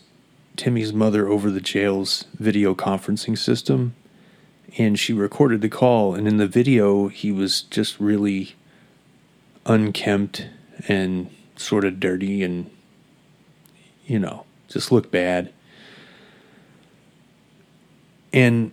Timmy's 0.56 0.92
mother 0.92 1.28
over 1.28 1.50
the 1.50 1.60
jail's 1.60 2.26
video 2.34 2.74
conferencing 2.74 3.36
system, 3.36 3.94
and 4.78 4.98
she 4.98 5.12
recorded 5.12 5.60
the 5.60 5.68
call. 5.68 6.14
And 6.14 6.28
in 6.28 6.36
the 6.36 6.46
video, 6.46 7.08
he 7.08 7.32
was 7.32 7.62
just 7.62 7.98
really 7.98 8.54
unkempt 9.66 10.48
and 10.88 11.30
sort 11.56 11.84
of 11.84 12.00
dirty 12.00 12.42
and, 12.42 12.70
you 14.06 14.18
know, 14.18 14.44
just 14.68 14.92
looked 14.92 15.10
bad. 15.10 15.52
And 18.32 18.72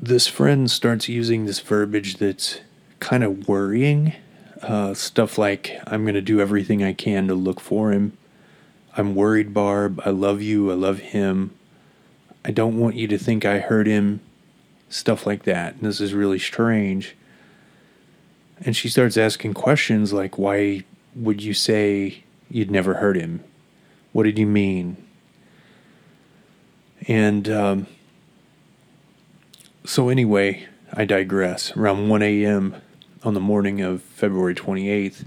this 0.00 0.26
friend 0.26 0.70
starts 0.70 1.08
using 1.08 1.46
this 1.46 1.60
verbiage 1.60 2.16
that's 2.16 2.60
kind 3.00 3.22
of 3.24 3.48
worrying. 3.48 4.14
Uh, 4.62 4.94
stuff 4.94 5.38
like, 5.38 5.78
I'm 5.86 6.02
going 6.02 6.14
to 6.14 6.20
do 6.20 6.40
everything 6.40 6.82
I 6.82 6.92
can 6.92 7.28
to 7.28 7.34
look 7.34 7.60
for 7.60 7.92
him. 7.92 8.16
I'm 8.96 9.14
worried, 9.14 9.52
Barb. 9.52 10.00
I 10.04 10.10
love 10.10 10.40
you. 10.40 10.70
I 10.70 10.74
love 10.74 10.98
him. 10.98 11.50
I 12.44 12.50
don't 12.50 12.78
want 12.78 12.96
you 12.96 13.06
to 13.08 13.18
think 13.18 13.44
I 13.44 13.58
hurt 13.58 13.86
him. 13.86 14.20
Stuff 14.88 15.26
like 15.26 15.42
that. 15.42 15.74
And 15.74 15.82
this 15.82 16.00
is 16.00 16.14
really 16.14 16.38
strange. 16.38 17.14
And 18.60 18.74
she 18.74 18.88
starts 18.88 19.16
asking 19.16 19.54
questions 19.54 20.12
like, 20.12 20.38
Why 20.38 20.84
would 21.14 21.42
you 21.42 21.52
say 21.52 22.24
you'd 22.48 22.70
never 22.70 22.94
hurt 22.94 23.16
him? 23.16 23.44
What 24.12 24.22
did 24.22 24.38
you 24.38 24.46
mean? 24.46 24.96
And 27.06 27.48
um, 27.50 27.86
so, 29.84 30.08
anyway, 30.08 30.66
I 30.92 31.04
digress. 31.04 31.76
Around 31.76 32.08
1 32.08 32.22
a.m. 32.22 32.76
on 33.22 33.34
the 33.34 33.40
morning 33.40 33.82
of 33.82 34.02
February 34.02 34.54
28th, 34.54 35.26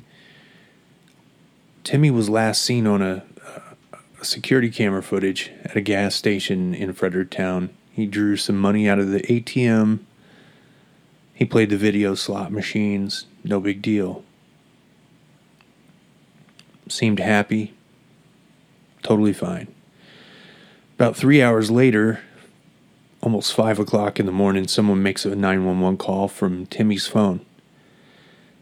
Timmy 1.83 2.11
was 2.11 2.29
last 2.29 2.61
seen 2.61 2.88
on 2.88 3.01
a, 3.01 3.23
a 3.28 3.28
security 4.21 4.69
camera 4.69 5.01
footage 5.01 5.51
at 5.63 5.75
a 5.75 5.81
gas 5.81 6.15
station 6.15 6.73
in 6.73 6.93
Fredericktown. 6.93 7.69
He 7.91 8.05
drew 8.05 8.38
some 8.38 8.57
money 8.57 8.88
out 8.88 8.99
of 8.99 9.09
the 9.09 9.21
ATM. 9.21 9.99
He 11.33 11.45
played 11.45 11.69
the 11.69 11.77
video 11.77 12.15
slot 12.15 12.51
machines. 12.51 13.25
No 13.43 13.59
big 13.59 13.81
deal. 13.81 14.23
Seemed 16.88 17.19
happy. 17.19 17.73
Totally 19.03 19.33
fine. 19.33 19.67
About 20.95 21.15
three 21.15 21.41
hours 21.41 21.71
later, 21.71 22.19
almost 23.21 23.53
five 23.53 23.79
o'clock 23.79 24.19
in 24.19 24.25
the 24.25 24.31
morning, 24.31 24.67
someone 24.67 25.01
makes 25.01 25.25
a 25.25 25.35
911 25.35 25.97
call 25.97 26.27
from 26.27 26.65
Timmy's 26.65 27.07
phone. 27.07 27.45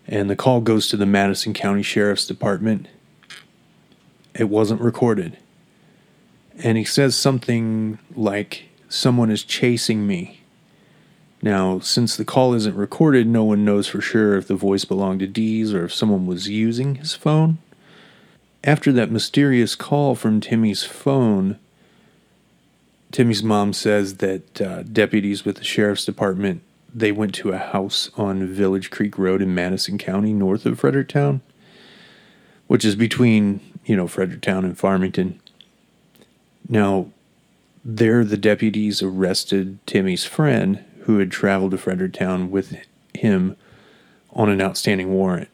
And 0.05 0.29
the 0.29 0.35
call 0.35 0.61
goes 0.61 0.87
to 0.89 0.97
the 0.97 1.05
Madison 1.05 1.53
County 1.53 1.81
Sheriff's 1.81 2.27
Department. 2.27 2.87
It 4.35 4.49
wasn't 4.49 4.81
recorded 4.81 5.37
and 6.63 6.77
he 6.77 6.83
says 6.83 7.15
something 7.15 7.99
like, 8.15 8.65
Someone 8.89 9.29
is 9.29 9.43
chasing 9.43 10.07
me. 10.07 10.41
Now, 11.41 11.79
since 11.79 12.15
the 12.15 12.25
call 12.25 12.53
isn't 12.53 12.75
recorded, 12.75 13.27
no 13.27 13.43
one 13.43 13.65
knows 13.65 13.87
for 13.87 14.01
sure 14.01 14.37
if 14.37 14.47
the 14.47 14.55
voice 14.55 14.85
belonged 14.85 15.19
to 15.19 15.27
Dees 15.27 15.73
or 15.73 15.85
if 15.85 15.93
someone 15.93 16.25
was 16.25 16.47
using 16.47 16.95
his 16.95 17.13
phone. 17.13 17.57
After 18.63 18.91
that 18.93 19.11
mysterious 19.11 19.75
call 19.75 20.15
from 20.15 20.39
Timmy's 20.39 20.83
phone, 20.83 21.59
Timmy's 23.11 23.43
mom 23.43 23.73
says 23.73 24.15
that 24.17 24.61
uh, 24.61 24.83
deputies 24.83 25.45
with 25.45 25.57
the 25.57 25.63
sheriff's 25.63 26.05
department 26.05 26.61
they 26.93 27.11
went 27.11 27.35
to 27.35 27.51
a 27.51 27.57
house 27.57 28.09
on 28.15 28.47
Village 28.47 28.89
Creek 28.89 29.17
Road 29.17 29.41
in 29.41 29.53
Madison 29.53 29.97
County, 29.97 30.33
north 30.33 30.65
of 30.65 30.79
Fredericktown, 30.79 31.41
which 32.67 32.83
is 32.83 32.95
between 32.95 33.59
you 33.85 33.95
know 33.95 34.07
Fredericktown 34.07 34.65
and 34.65 34.77
Farmington. 34.77 35.39
Now, 36.69 37.07
there 37.83 38.23
the 38.25 38.37
deputies 38.37 39.01
arrested 39.01 39.79
Timmy's 39.85 40.25
friend 40.25 40.83
who 41.01 41.19
had 41.19 41.31
traveled 41.31 41.71
to 41.71 41.77
Fredericktown 41.77 42.51
with 42.51 42.75
him 43.13 43.55
on 44.33 44.49
an 44.49 44.61
outstanding 44.61 45.09
warrant. 45.13 45.49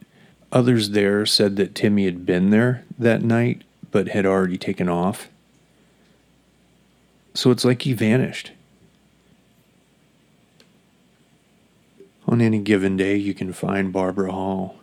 Others 0.51 0.91
there 0.91 1.25
said 1.25 1.55
that 1.55 1.75
Timmy 1.75 2.05
had 2.05 2.25
been 2.25 2.49
there 2.49 2.83
that 2.97 3.21
night 3.21 3.63
but 3.91 4.09
had 4.09 4.25
already 4.25 4.57
taken 4.57 4.89
off. 4.89 5.29
So 7.35 7.51
it's 7.51 7.65
like 7.65 7.83
he 7.83 7.93
vanished. 7.93 8.51
On 12.27 12.41
any 12.41 12.59
given 12.59 12.97
day, 12.97 13.15
you 13.15 13.33
can 13.33 13.53
find 13.53 13.93
Barbara 13.93 14.31
Hall 14.31 14.77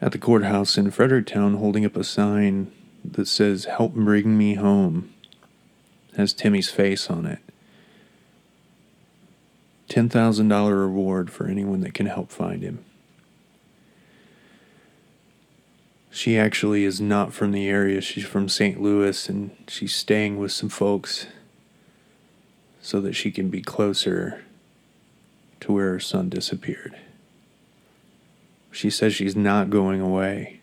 at 0.00 0.12
the 0.12 0.18
courthouse 0.18 0.76
in 0.76 0.90
Fredericktown 0.90 1.56
holding 1.56 1.84
up 1.84 1.96
a 1.96 2.04
sign 2.04 2.70
that 3.04 3.26
says, 3.26 3.66
Help 3.66 3.94
bring 3.94 4.36
me 4.36 4.54
home, 4.54 5.12
has 6.16 6.32
Timmy's 6.32 6.70
face 6.70 7.10
on 7.10 7.26
it. 7.26 7.38
$10,000 9.88 10.70
reward 10.70 11.30
for 11.30 11.46
anyone 11.46 11.80
that 11.80 11.92
can 11.92 12.06
help 12.06 12.30
find 12.30 12.62
him. 12.62 12.82
She 16.10 16.38
actually 16.38 16.84
is 16.84 17.00
not 17.00 17.34
from 17.34 17.52
the 17.52 17.68
area. 17.68 18.00
She's 18.00 18.24
from 18.24 18.48
St. 18.48 18.80
Louis 18.80 19.28
and 19.28 19.50
she's 19.68 19.94
staying 19.94 20.38
with 20.38 20.52
some 20.52 20.68
folks 20.68 21.26
so 22.80 23.00
that 23.00 23.14
she 23.14 23.30
can 23.30 23.50
be 23.50 23.60
closer 23.60 24.42
to 25.60 25.72
where 25.72 25.90
her 25.90 26.00
son 26.00 26.28
disappeared. 26.28 26.96
She 28.70 28.88
says 28.88 29.14
she's 29.14 29.36
not 29.36 29.68
going 29.68 30.00
away 30.00 30.61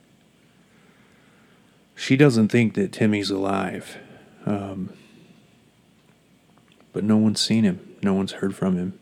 she 2.00 2.16
doesn't 2.16 2.48
think 2.48 2.76
that 2.76 2.94
Timmy's 2.94 3.30
alive. 3.30 3.98
Um, 4.46 4.94
but 6.94 7.04
no 7.04 7.18
one's 7.18 7.42
seen 7.42 7.66
him, 7.66 7.98
no 8.02 8.14
one's 8.14 8.32
heard 8.32 8.56
from 8.56 8.78
him. 8.78 8.98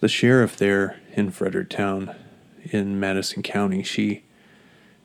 The 0.00 0.08
sheriff 0.08 0.56
there 0.58 1.00
in 1.14 1.30
Fredericktown 1.30 2.14
in 2.64 3.00
Madison 3.00 3.42
County, 3.42 3.82
she, 3.82 4.22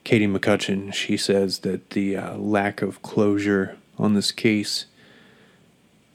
Katie 0.03 0.27
McCutcheon, 0.27 0.93
she 0.93 1.15
says 1.15 1.59
that 1.59 1.91
the 1.91 2.17
uh, 2.17 2.35
lack 2.35 2.81
of 2.81 3.01
closure 3.01 3.77
on 3.97 4.13
this 4.13 4.33
case 4.33 4.87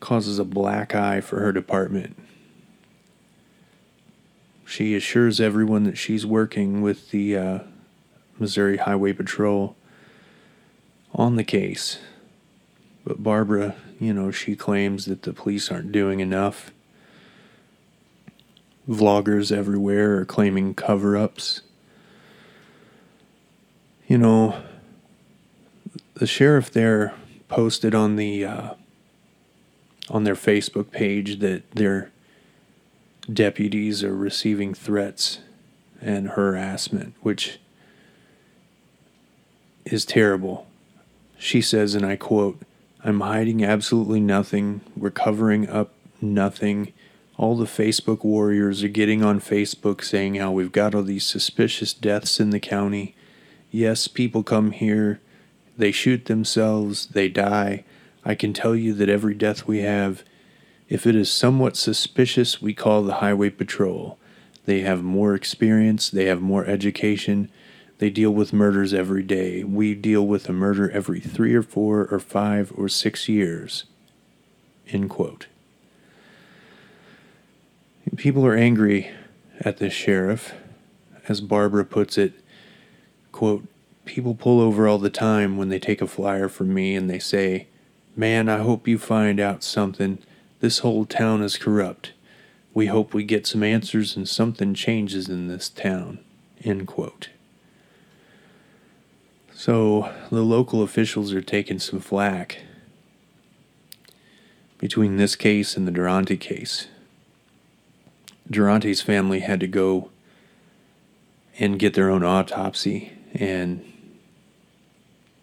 causes 0.01 0.39
a 0.39 0.45
black 0.45 0.95
eye 0.95 1.23
for 1.23 1.41
her 1.41 1.51
department 1.51 2.15
she 4.69 4.95
assures 4.95 5.41
everyone 5.41 5.85
that 5.85 5.97
she's 5.97 6.27
working 6.27 6.83
with 6.83 7.11
the 7.11 7.35
uh, 7.35 7.59
Missouri 8.39 8.77
Highway 8.77 9.15
Patrol 9.15 9.75
on 11.15 11.37
the 11.37 11.45
case. 11.45 11.99
But 13.03 13.23
Barbara, 13.23 13.77
you 13.99 14.13
know, 14.13 14.31
she 14.31 14.55
claims 14.55 15.07
that 15.07 15.23
the 15.23 15.33
police 15.33 15.71
aren't 15.71 15.91
doing 15.91 16.21
enough. 16.21 16.71
Vloggers 18.87 19.51
everywhere 19.51 20.19
are 20.19 20.27
claiming 20.27 20.75
cover 20.75 21.17
ups. 21.17 21.63
You 24.07 24.19
know, 24.19 24.63
the 26.13 26.27
sheriff 26.27 26.71
there 26.71 27.15
posted 27.49 27.95
on 27.95 28.17
the 28.17 28.45
uh, 28.45 28.75
on 30.11 30.25
their 30.25 30.35
Facebook 30.35 30.91
page 30.91 31.39
that 31.39 31.71
they're 31.71 32.11
deputies 33.33 34.03
are 34.03 34.15
receiving 34.15 34.75
threats 34.75 35.41
and 36.01 36.31
harassment, 36.31 37.15
which 37.21 37.59
is 39.85 40.05
terrible. 40.05 40.67
She 41.39 41.61
says, 41.61 41.95
and 41.95 42.05
I 42.05 42.17
quote, 42.17 42.61
I'm 43.05 43.21
hiding 43.21 43.65
absolutely 43.65 44.21
nothing. 44.21 44.81
We're 44.97 45.11
covering 45.11 45.69
up 45.69 45.93
nothing. 46.21 46.93
All 47.37 47.57
the 47.57 47.67
Facebook 47.67 48.25
warriors 48.25 48.83
are 48.83 48.89
getting 48.89 49.23
on 49.23 49.41
Facebook 49.41 50.03
saying 50.03 50.35
how 50.35 50.51
we've 50.51 50.73
got 50.73 50.95
all 50.95 51.05
these 51.05 51.25
suspicious 51.25 51.93
deaths 51.93 52.41
in 52.41 52.51
the 52.51 52.59
county. 52.59 53.15
Yes, 53.71 54.09
people 54.09 54.43
come 54.43 54.73
here, 54.73 55.21
they 55.77 55.93
shoot 55.93 56.25
themselves, 56.25 57.07
they 57.07 57.29
die. 57.29 57.85
I 58.25 58.35
can 58.35 58.53
tell 58.53 58.75
you 58.75 58.93
that 58.95 59.09
every 59.09 59.35
death 59.35 59.67
we 59.67 59.79
have 59.79 60.25
if 60.89 61.07
it 61.07 61.15
is 61.15 61.31
somewhat 61.31 61.77
suspicious, 61.77 62.63
we 62.63 62.75
call 62.75 63.03
the 63.03 63.17
Highway 63.17 63.51
Patrol. 63.51 64.19
They 64.65 64.81
have 64.81 65.03
more 65.03 65.35
experience, 65.35 66.11
they 66.11 66.27
have 66.27 66.41
more 66.41 66.65
education, 66.67 67.51
they 67.99 68.11
deal 68.11 68.31
with 68.31 68.53
murders 68.53 68.95
every 68.95 69.25
day. 69.25 69.65
We 69.65 69.95
deal 69.95 70.27
with 70.27 70.49
a 70.49 70.53
murder 70.53 70.91
every 70.91 71.21
three 71.21 71.55
or 71.55 71.63
four 71.63 72.07
or 72.07 72.21
five 72.21 72.73
or 72.77 72.89
six 72.89 73.29
years. 73.29 73.85
End 74.89 75.11
quote. 75.11 75.49
People 78.17 78.47
are 78.47 78.55
angry 78.55 79.11
at 79.61 79.79
this 79.79 79.93
sheriff. 79.93 80.55
As 81.29 81.41
Barbara 81.41 81.85
puts 81.85 82.17
it, 82.17 82.33
quote, 83.33 83.67
people 84.05 84.35
pull 84.35 84.61
over 84.61 84.89
all 84.89 84.99
the 84.99 85.11
time 85.11 85.57
when 85.57 85.69
they 85.69 85.79
take 85.79 86.01
a 86.01 86.07
flyer 86.07 86.49
from 86.49 86.73
me 86.73 86.95
and 86.95 87.11
they 87.11 87.19
say, 87.19 87.67
Man, 88.17 88.49
I 88.49 88.59
hope 88.59 88.89
you 88.89 88.99
find 88.99 89.39
out 89.39 89.63
something. 89.63 90.19
This 90.61 90.81
whole 90.81 91.05
town 91.05 91.43
is 91.43 91.57
corrupt. 91.57 92.13
We 92.75 92.87
hope 92.87 93.15
we 93.15 93.25
get 93.25 93.47
some 93.47 93.63
answers 93.63 94.17
and 94.17 94.29
something 94.29 94.75
changes 94.75 95.29
in 95.29 95.49
this 95.49 95.69
town. 95.69 96.19
End 96.65 96.87
quote. 96.87 97.29
So 99.53 100.13
the 100.31 100.43
local 100.43 100.83
officials 100.83 101.33
are 101.33 101.43
taking 101.43 101.79
some 101.79 102.01
flack 102.01 102.61
between 104.79 105.17
this 105.17 105.35
case 105.35 105.77
and 105.77 105.87
the 105.87 105.93
Derontae 105.93 106.39
case. 106.39 106.87
Derontae's 108.51 109.03
family 109.03 109.41
had 109.41 109.61
to 109.61 109.67
go 109.67 110.11
and 111.59 111.79
get 111.79 111.95
their 111.95 112.11
own 112.11 112.23
autopsy 112.23 113.13
and 113.35 113.85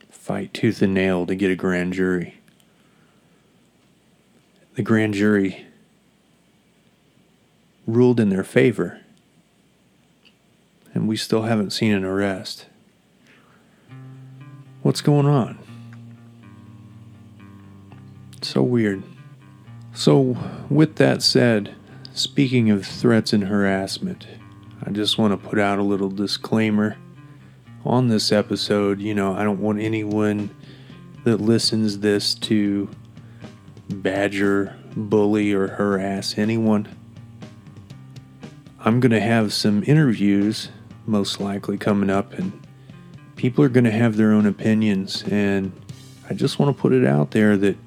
fight 0.09 0.53
tooth 0.53 0.81
and 0.81 0.93
nail 0.93 1.25
to 1.25 1.35
get 1.35 1.51
a 1.51 1.55
grand 1.55 1.93
jury. 1.93 2.35
The 4.75 4.83
grand 4.83 5.13
jury 5.13 5.65
ruled 7.87 8.19
in 8.19 8.29
their 8.29 8.43
favor, 8.43 9.01
and 10.93 11.07
we 11.07 11.17
still 11.17 11.43
haven't 11.43 11.71
seen 11.71 11.93
an 11.93 12.03
arrest. 12.03 12.67
What's 14.81 15.01
going 15.01 15.25
on? 15.25 15.57
so 18.45 18.61
weird. 18.61 19.03
So, 19.93 20.37
with 20.69 20.95
that 20.95 21.21
said, 21.21 21.75
speaking 22.13 22.69
of 22.69 22.85
threats 22.85 23.33
and 23.33 23.45
harassment, 23.45 24.27
I 24.83 24.91
just 24.91 25.17
want 25.17 25.31
to 25.31 25.49
put 25.49 25.59
out 25.59 25.79
a 25.79 25.83
little 25.83 26.09
disclaimer 26.09 26.97
on 27.83 28.07
this 28.07 28.31
episode. 28.31 29.01
You 29.01 29.13
know, 29.15 29.35
I 29.35 29.43
don't 29.43 29.59
want 29.59 29.81
anyone 29.81 30.49
that 31.23 31.37
listens 31.41 31.99
this 31.99 32.33
to 32.35 32.89
badger, 33.89 34.75
bully, 34.95 35.53
or 35.53 35.67
harass 35.67 36.37
anyone. 36.37 36.87
I'm 38.79 38.99
going 38.99 39.11
to 39.11 39.19
have 39.19 39.53
some 39.53 39.83
interviews, 39.85 40.69
most 41.05 41.39
likely 41.39 41.77
coming 41.77 42.09
up, 42.09 42.33
and 42.33 42.51
people 43.35 43.63
are 43.63 43.69
going 43.69 43.83
to 43.85 43.91
have 43.91 44.15
their 44.15 44.31
own 44.31 44.45
opinions. 44.45 45.23
And 45.23 45.71
I 46.29 46.33
just 46.33 46.59
want 46.59 46.75
to 46.75 46.81
put 46.81 46.93
it 46.93 47.05
out 47.05 47.31
there 47.31 47.57
that 47.57 47.77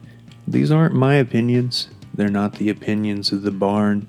these 0.47 0.71
aren't 0.71 0.95
my 0.95 1.15
opinions. 1.15 1.89
They're 2.15 2.29
not 2.29 2.55
the 2.55 2.69
opinions 2.69 3.33
of 3.33 3.43
the 3.43 3.51
barn. 3.51 4.09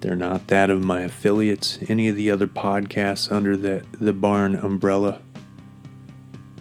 They're 0.00 0.16
not 0.16 0.46
that 0.48 0.70
of 0.70 0.84
my 0.84 1.02
affiliates, 1.02 1.78
any 1.88 2.08
of 2.08 2.16
the 2.16 2.30
other 2.30 2.46
podcasts 2.46 3.30
under 3.30 3.56
the, 3.56 3.84
the 4.00 4.12
barn 4.12 4.54
umbrella. 4.54 5.20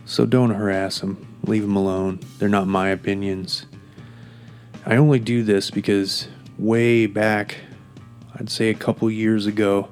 So 0.05 0.25
don't 0.25 0.51
harass 0.51 0.99
them. 0.99 1.25
Leave 1.43 1.61
them 1.61 1.75
alone. 1.75 2.19
They're 2.39 2.49
not 2.49 2.67
my 2.67 2.89
opinions. 2.89 3.65
I 4.87 4.95
only 4.95 5.19
do 5.19 5.43
this 5.43 5.69
because 5.69 6.29
way 6.57 7.07
back, 7.07 7.57
I'd 8.35 8.49
say 8.49 8.69
a 8.69 8.73
couple 8.73 9.11
years 9.11 9.45
ago, 9.45 9.89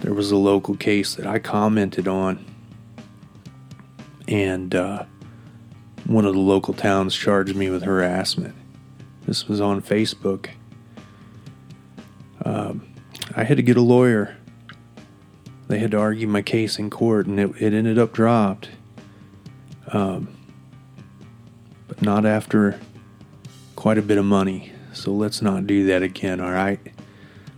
there 0.00 0.12
was 0.12 0.30
a 0.30 0.36
local 0.36 0.76
case 0.76 1.14
that 1.14 1.26
I 1.26 1.38
commented 1.38 2.06
on. 2.06 2.44
And 4.28 4.74
uh, 4.74 5.06
one 6.04 6.26
of 6.26 6.34
the 6.34 6.40
local 6.40 6.74
towns 6.74 7.16
charged 7.16 7.56
me 7.56 7.70
with 7.70 7.84
harassment. 7.84 8.54
This 9.24 9.48
was 9.48 9.62
on 9.62 9.80
Facebook. 9.80 10.50
Um, 12.44 12.86
I 13.34 13.44
had 13.44 13.56
to 13.56 13.62
get 13.62 13.78
a 13.78 13.82
lawyer. 13.82 14.36
They 15.68 15.78
had 15.78 15.92
to 15.92 15.98
argue 15.98 16.28
my 16.28 16.42
case 16.42 16.78
in 16.78 16.90
court, 16.90 17.26
and 17.26 17.40
it, 17.40 17.50
it 17.58 17.72
ended 17.72 17.98
up 17.98 18.12
dropped. 18.12 18.68
Um, 19.88 20.36
but 21.88 22.02
not 22.02 22.26
after 22.26 22.78
quite 23.82 23.98
a 23.98 24.02
bit 24.02 24.16
of 24.16 24.24
money. 24.24 24.70
So 24.92 25.10
let's 25.10 25.42
not 25.42 25.66
do 25.66 25.86
that 25.86 26.04
again, 26.04 26.40
all 26.40 26.52
right? 26.52 26.78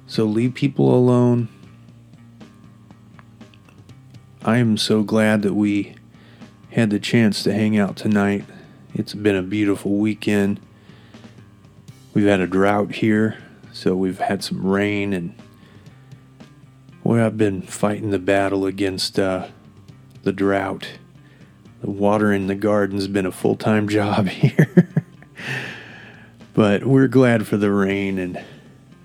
So 0.07 0.25
leave 0.25 0.55
people 0.55 0.95
alone. 0.95 1.49
I 4.43 4.57
am 4.57 4.79
so 4.79 5.03
glad 5.03 5.43
that 5.43 5.53
we 5.53 5.97
had 6.71 6.89
the 6.89 6.99
chance 6.99 7.43
to 7.43 7.53
hang 7.53 7.77
out 7.77 7.97
tonight. 7.97 8.47
It's 8.95 9.13
been 9.13 9.37
a 9.37 9.43
beautiful 9.43 9.99
weekend. 9.99 10.61
We've 12.15 12.25
had 12.25 12.41
a 12.41 12.47
drought 12.47 12.93
here, 12.93 13.37
so 13.71 13.95
we've 13.95 14.21
had 14.21 14.43
some 14.43 14.65
rain, 14.65 15.13
and 15.13 15.35
well, 17.03 17.23
I've 17.23 17.37
been 17.37 17.61
fighting 17.61 18.13
the 18.13 18.19
battle 18.19 18.65
against 18.65 19.19
uh, 19.19 19.49
the 20.23 20.33
drought. 20.33 20.89
The 21.83 21.91
water 21.91 22.33
in 22.33 22.47
the 22.47 22.55
garden's 22.55 23.09
been 23.09 23.27
a 23.27 23.31
full 23.31 23.57
time 23.57 23.89
job 23.91 24.29
here. 24.29 24.84
But 26.55 26.85
we're 26.85 27.09
glad 27.09 27.47
for 27.47 27.57
the 27.57 27.73
rain, 27.73 28.19
and 28.19 28.43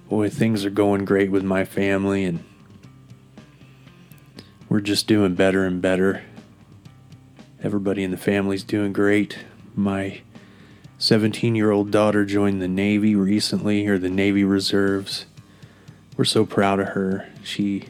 boy, 0.07 0.29
things 0.29 0.63
are 0.63 0.69
going 0.69 1.03
great 1.03 1.31
with 1.31 1.43
my 1.43 1.65
family, 1.65 2.23
and 2.23 2.43
we're 4.69 4.79
just 4.79 5.07
doing 5.07 5.33
better 5.33 5.65
and 5.65 5.81
better. 5.81 6.23
Everybody 7.61 8.03
in 8.03 8.11
the 8.11 8.17
family's 8.17 8.63
doing 8.63 8.93
great. 8.93 9.39
My 9.75 10.21
17 10.99 11.55
year 11.55 11.71
old 11.71 11.89
daughter 11.89 12.23
joined 12.23 12.61
the 12.61 12.67
Navy 12.67 13.15
recently, 13.15 13.87
or 13.87 13.97
the 13.97 14.09
Navy 14.09 14.43
Reserves. 14.43 15.25
We're 16.15 16.25
so 16.25 16.45
proud 16.45 16.79
of 16.79 16.89
her. 16.89 17.27
She 17.43 17.85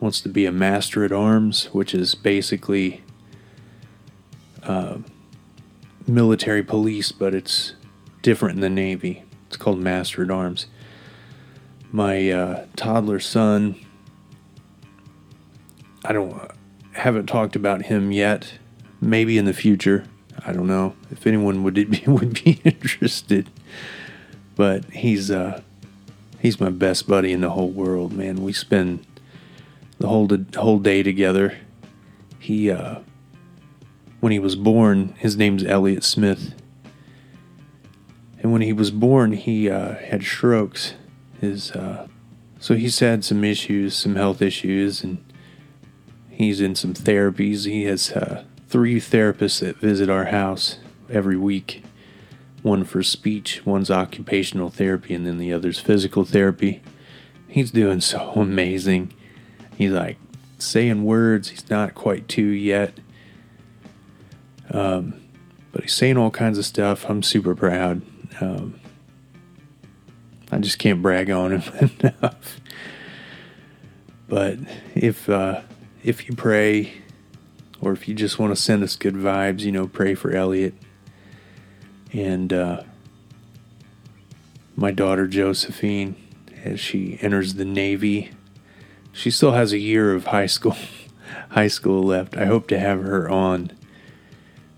wants 0.00 0.20
to 0.22 0.28
be 0.28 0.44
a 0.44 0.52
Master 0.52 1.04
at 1.04 1.12
Arms, 1.12 1.66
which 1.66 1.94
is 1.94 2.16
basically 2.16 3.02
uh, 4.64 4.98
military 6.06 6.62
police, 6.64 7.12
but 7.12 7.34
it's 7.34 7.74
different 8.22 8.56
in 8.56 8.60
the 8.60 8.70
Navy. 8.70 9.24
It's 9.46 9.56
called 9.56 9.78
Master 9.78 10.22
at 10.22 10.30
Arms. 10.30 10.66
My 11.90 12.30
uh, 12.30 12.66
toddler 12.76 13.20
son, 13.20 13.76
I 16.04 16.12
don't 16.12 16.50
haven't 16.92 17.26
talked 17.26 17.56
about 17.56 17.82
him 17.82 18.12
yet. 18.12 18.54
Maybe 19.00 19.38
in 19.38 19.44
the 19.44 19.52
future. 19.52 20.04
I 20.44 20.52
don't 20.52 20.66
know 20.66 20.94
if 21.10 21.26
anyone 21.26 21.62
would 21.62 21.74
be 21.90 22.02
would 22.06 22.42
be 22.44 22.60
interested, 22.64 23.48
but 24.56 24.84
he's 24.86 25.30
uh, 25.30 25.62
he's 26.40 26.60
my 26.60 26.70
best 26.70 27.08
buddy 27.08 27.32
in 27.32 27.40
the 27.40 27.50
whole 27.50 27.70
world, 27.70 28.12
man. 28.12 28.42
We 28.42 28.52
spend 28.52 29.06
the 29.98 30.08
whole 30.08 30.28
whole 30.56 30.78
day 30.78 31.02
together. 31.02 31.58
He 32.38 32.70
uh, 32.70 33.00
when 34.20 34.32
he 34.32 34.38
was 34.38 34.56
born, 34.56 35.14
his 35.18 35.36
name's 35.36 35.64
Elliot 35.64 36.04
Smith, 36.04 36.54
and 38.48 38.54
when 38.54 38.62
he 38.62 38.72
was 38.72 38.90
born, 38.90 39.32
he 39.32 39.68
uh, 39.68 39.96
had 39.96 40.22
strokes. 40.22 40.94
His 41.38 41.70
uh, 41.72 42.08
so 42.58 42.76
he's 42.76 42.98
had 42.98 43.22
some 43.22 43.44
issues, 43.44 43.94
some 43.94 44.16
health 44.16 44.40
issues, 44.40 45.04
and 45.04 45.22
he's 46.30 46.58
in 46.58 46.74
some 46.74 46.94
therapies. 46.94 47.66
He 47.66 47.84
has 47.84 48.10
uh, 48.10 48.44
three 48.66 49.00
therapists 49.00 49.60
that 49.60 49.76
visit 49.76 50.08
our 50.08 50.24
house 50.24 50.78
every 51.10 51.36
week 51.36 51.82
one 52.62 52.84
for 52.84 53.02
speech, 53.02 53.66
one's 53.66 53.90
occupational 53.90 54.70
therapy, 54.70 55.12
and 55.12 55.26
then 55.26 55.36
the 55.36 55.52
other's 55.52 55.78
physical 55.78 56.24
therapy. 56.24 56.80
He's 57.48 57.70
doing 57.70 58.00
so 58.12 58.32
amazing. 58.34 59.12
He's 59.76 59.92
like 59.92 60.16
saying 60.56 61.04
words, 61.04 61.50
he's 61.50 61.68
not 61.68 61.94
quite 61.94 62.28
two 62.28 62.46
yet. 62.46 62.94
Um, 64.70 65.20
but 65.70 65.82
he's 65.82 65.92
saying 65.92 66.16
all 66.16 66.30
kinds 66.30 66.56
of 66.56 66.64
stuff. 66.64 67.04
I'm 67.10 67.22
super 67.22 67.54
proud. 67.54 68.00
Um, 68.40 68.80
I 70.50 70.58
just 70.58 70.78
can't 70.78 71.02
brag 71.02 71.30
on 71.30 71.58
him 71.58 71.90
enough. 72.00 72.60
But 74.28 74.58
if 74.94 75.28
uh, 75.28 75.62
if 76.02 76.28
you 76.28 76.34
pray, 76.34 76.92
or 77.80 77.92
if 77.92 78.08
you 78.08 78.14
just 78.14 78.38
want 78.38 78.54
to 78.54 78.60
send 78.60 78.82
us 78.82 78.96
good 78.96 79.14
vibes, 79.14 79.60
you 79.60 79.72
know, 79.72 79.86
pray 79.86 80.14
for 80.14 80.32
Elliot. 80.32 80.74
And 82.12 82.52
uh, 82.52 82.82
my 84.76 84.90
daughter 84.90 85.26
Josephine, 85.26 86.16
as 86.64 86.80
she 86.80 87.18
enters 87.20 87.54
the 87.54 87.64
Navy, 87.64 88.30
she 89.12 89.30
still 89.30 89.52
has 89.52 89.72
a 89.72 89.78
year 89.78 90.14
of 90.14 90.26
high 90.26 90.46
school 90.46 90.76
high 91.50 91.68
school 91.68 92.02
left. 92.02 92.36
I 92.36 92.46
hope 92.46 92.68
to 92.68 92.78
have 92.78 93.02
her 93.02 93.28
on 93.28 93.72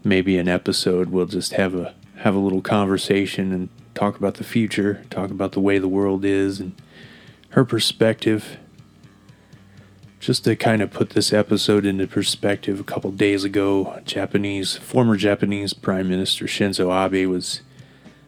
maybe 0.02 0.38
an 0.38 0.48
episode. 0.48 1.10
We'll 1.10 1.26
just 1.26 1.52
have 1.52 1.74
a 1.74 1.94
have 2.20 2.34
a 2.34 2.38
little 2.38 2.62
conversation 2.62 3.52
and 3.52 3.68
talk 3.94 4.16
about 4.16 4.34
the 4.34 4.44
future, 4.44 5.04
talk 5.10 5.30
about 5.30 5.52
the 5.52 5.60
way 5.60 5.78
the 5.78 5.88
world 5.88 6.24
is 6.24 6.60
and 6.60 6.74
her 7.50 7.64
perspective 7.64 8.58
just 10.20 10.44
to 10.44 10.54
kind 10.54 10.82
of 10.82 10.90
put 10.90 11.10
this 11.10 11.32
episode 11.32 11.86
into 11.86 12.06
perspective, 12.06 12.78
a 12.78 12.84
couple 12.84 13.10
days 13.10 13.42
ago, 13.42 14.00
Japanese 14.04 14.76
former 14.76 15.16
Japanese 15.16 15.72
Prime 15.72 16.08
Minister 16.08 16.44
Shinzo 16.44 16.92
Abe 16.92 17.26
was 17.26 17.62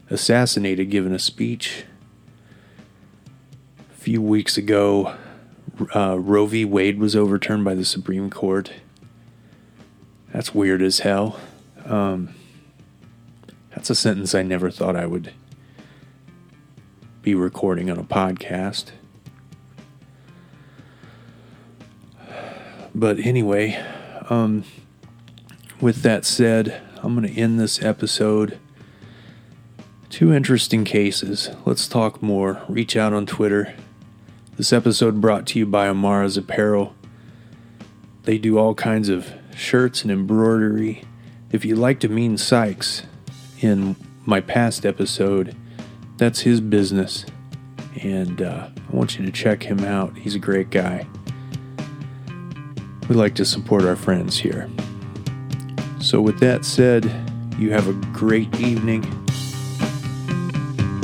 assassinated 0.08 0.88
giving 0.90 1.12
a 1.12 1.18
speech. 1.18 1.84
A 3.90 3.94
few 3.94 4.22
weeks 4.22 4.56
ago, 4.56 5.14
uh, 5.94 6.18
Roe 6.18 6.46
v. 6.46 6.64
Wade 6.64 6.98
was 6.98 7.14
overturned 7.14 7.64
by 7.64 7.74
the 7.74 7.84
Supreme 7.84 8.30
Court. 8.30 8.72
That's 10.32 10.54
weird 10.54 10.80
as 10.80 11.00
hell. 11.00 11.38
Um, 11.84 12.34
that's 13.82 13.90
a 13.90 13.94
sentence 13.96 14.32
I 14.32 14.44
never 14.44 14.70
thought 14.70 14.94
I 14.94 15.06
would 15.06 15.32
be 17.20 17.34
recording 17.34 17.90
on 17.90 17.98
a 17.98 18.04
podcast. 18.04 18.92
But 22.94 23.18
anyway, 23.18 23.84
um, 24.30 24.62
with 25.80 26.02
that 26.02 26.24
said, 26.24 26.80
I'm 27.02 27.16
going 27.16 27.26
to 27.26 27.36
end 27.36 27.58
this 27.58 27.82
episode. 27.82 28.56
Two 30.10 30.32
interesting 30.32 30.84
cases. 30.84 31.50
Let's 31.64 31.88
talk 31.88 32.22
more. 32.22 32.62
Reach 32.68 32.94
out 32.96 33.12
on 33.12 33.26
Twitter. 33.26 33.74
This 34.58 34.72
episode 34.72 35.20
brought 35.20 35.44
to 35.48 35.58
you 35.58 35.66
by 35.66 35.88
Amara's 35.88 36.36
Apparel. 36.36 36.94
They 38.22 38.38
do 38.38 38.58
all 38.58 38.76
kinds 38.76 39.08
of 39.08 39.32
shirts 39.56 40.02
and 40.02 40.12
embroidery. 40.12 41.02
If 41.50 41.64
you 41.64 41.74
like 41.74 41.98
to 41.98 42.08
mean 42.08 42.38
Sykes 42.38 43.02
in 43.62 43.96
my 44.26 44.40
past 44.40 44.84
episode, 44.84 45.56
that's 46.16 46.40
his 46.40 46.60
business. 46.60 47.24
And 48.02 48.42
uh, 48.42 48.68
I 48.76 48.96
want 48.96 49.18
you 49.18 49.24
to 49.24 49.32
check 49.32 49.62
him 49.62 49.80
out. 49.80 50.16
He's 50.16 50.34
a 50.34 50.38
great 50.38 50.70
guy. 50.70 51.06
We 53.08 53.16
like 53.16 53.34
to 53.36 53.44
support 53.44 53.84
our 53.84 53.96
friends 53.96 54.38
here. 54.38 54.68
So, 56.00 56.20
with 56.20 56.40
that 56.40 56.64
said, 56.64 57.04
you 57.58 57.70
have 57.72 57.86
a 57.88 57.92
great 58.12 58.58
evening. 58.60 59.02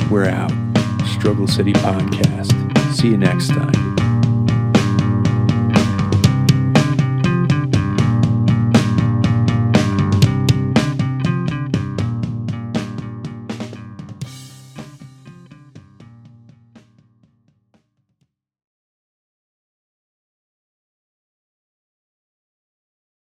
We're 0.09 0.25
out. 0.25 0.51
Struggle 1.19 1.47
City 1.47 1.73
Podcast. 1.73 2.95
See 2.95 3.09
you 3.09 3.17
next 3.17 3.49
time. 3.49 3.98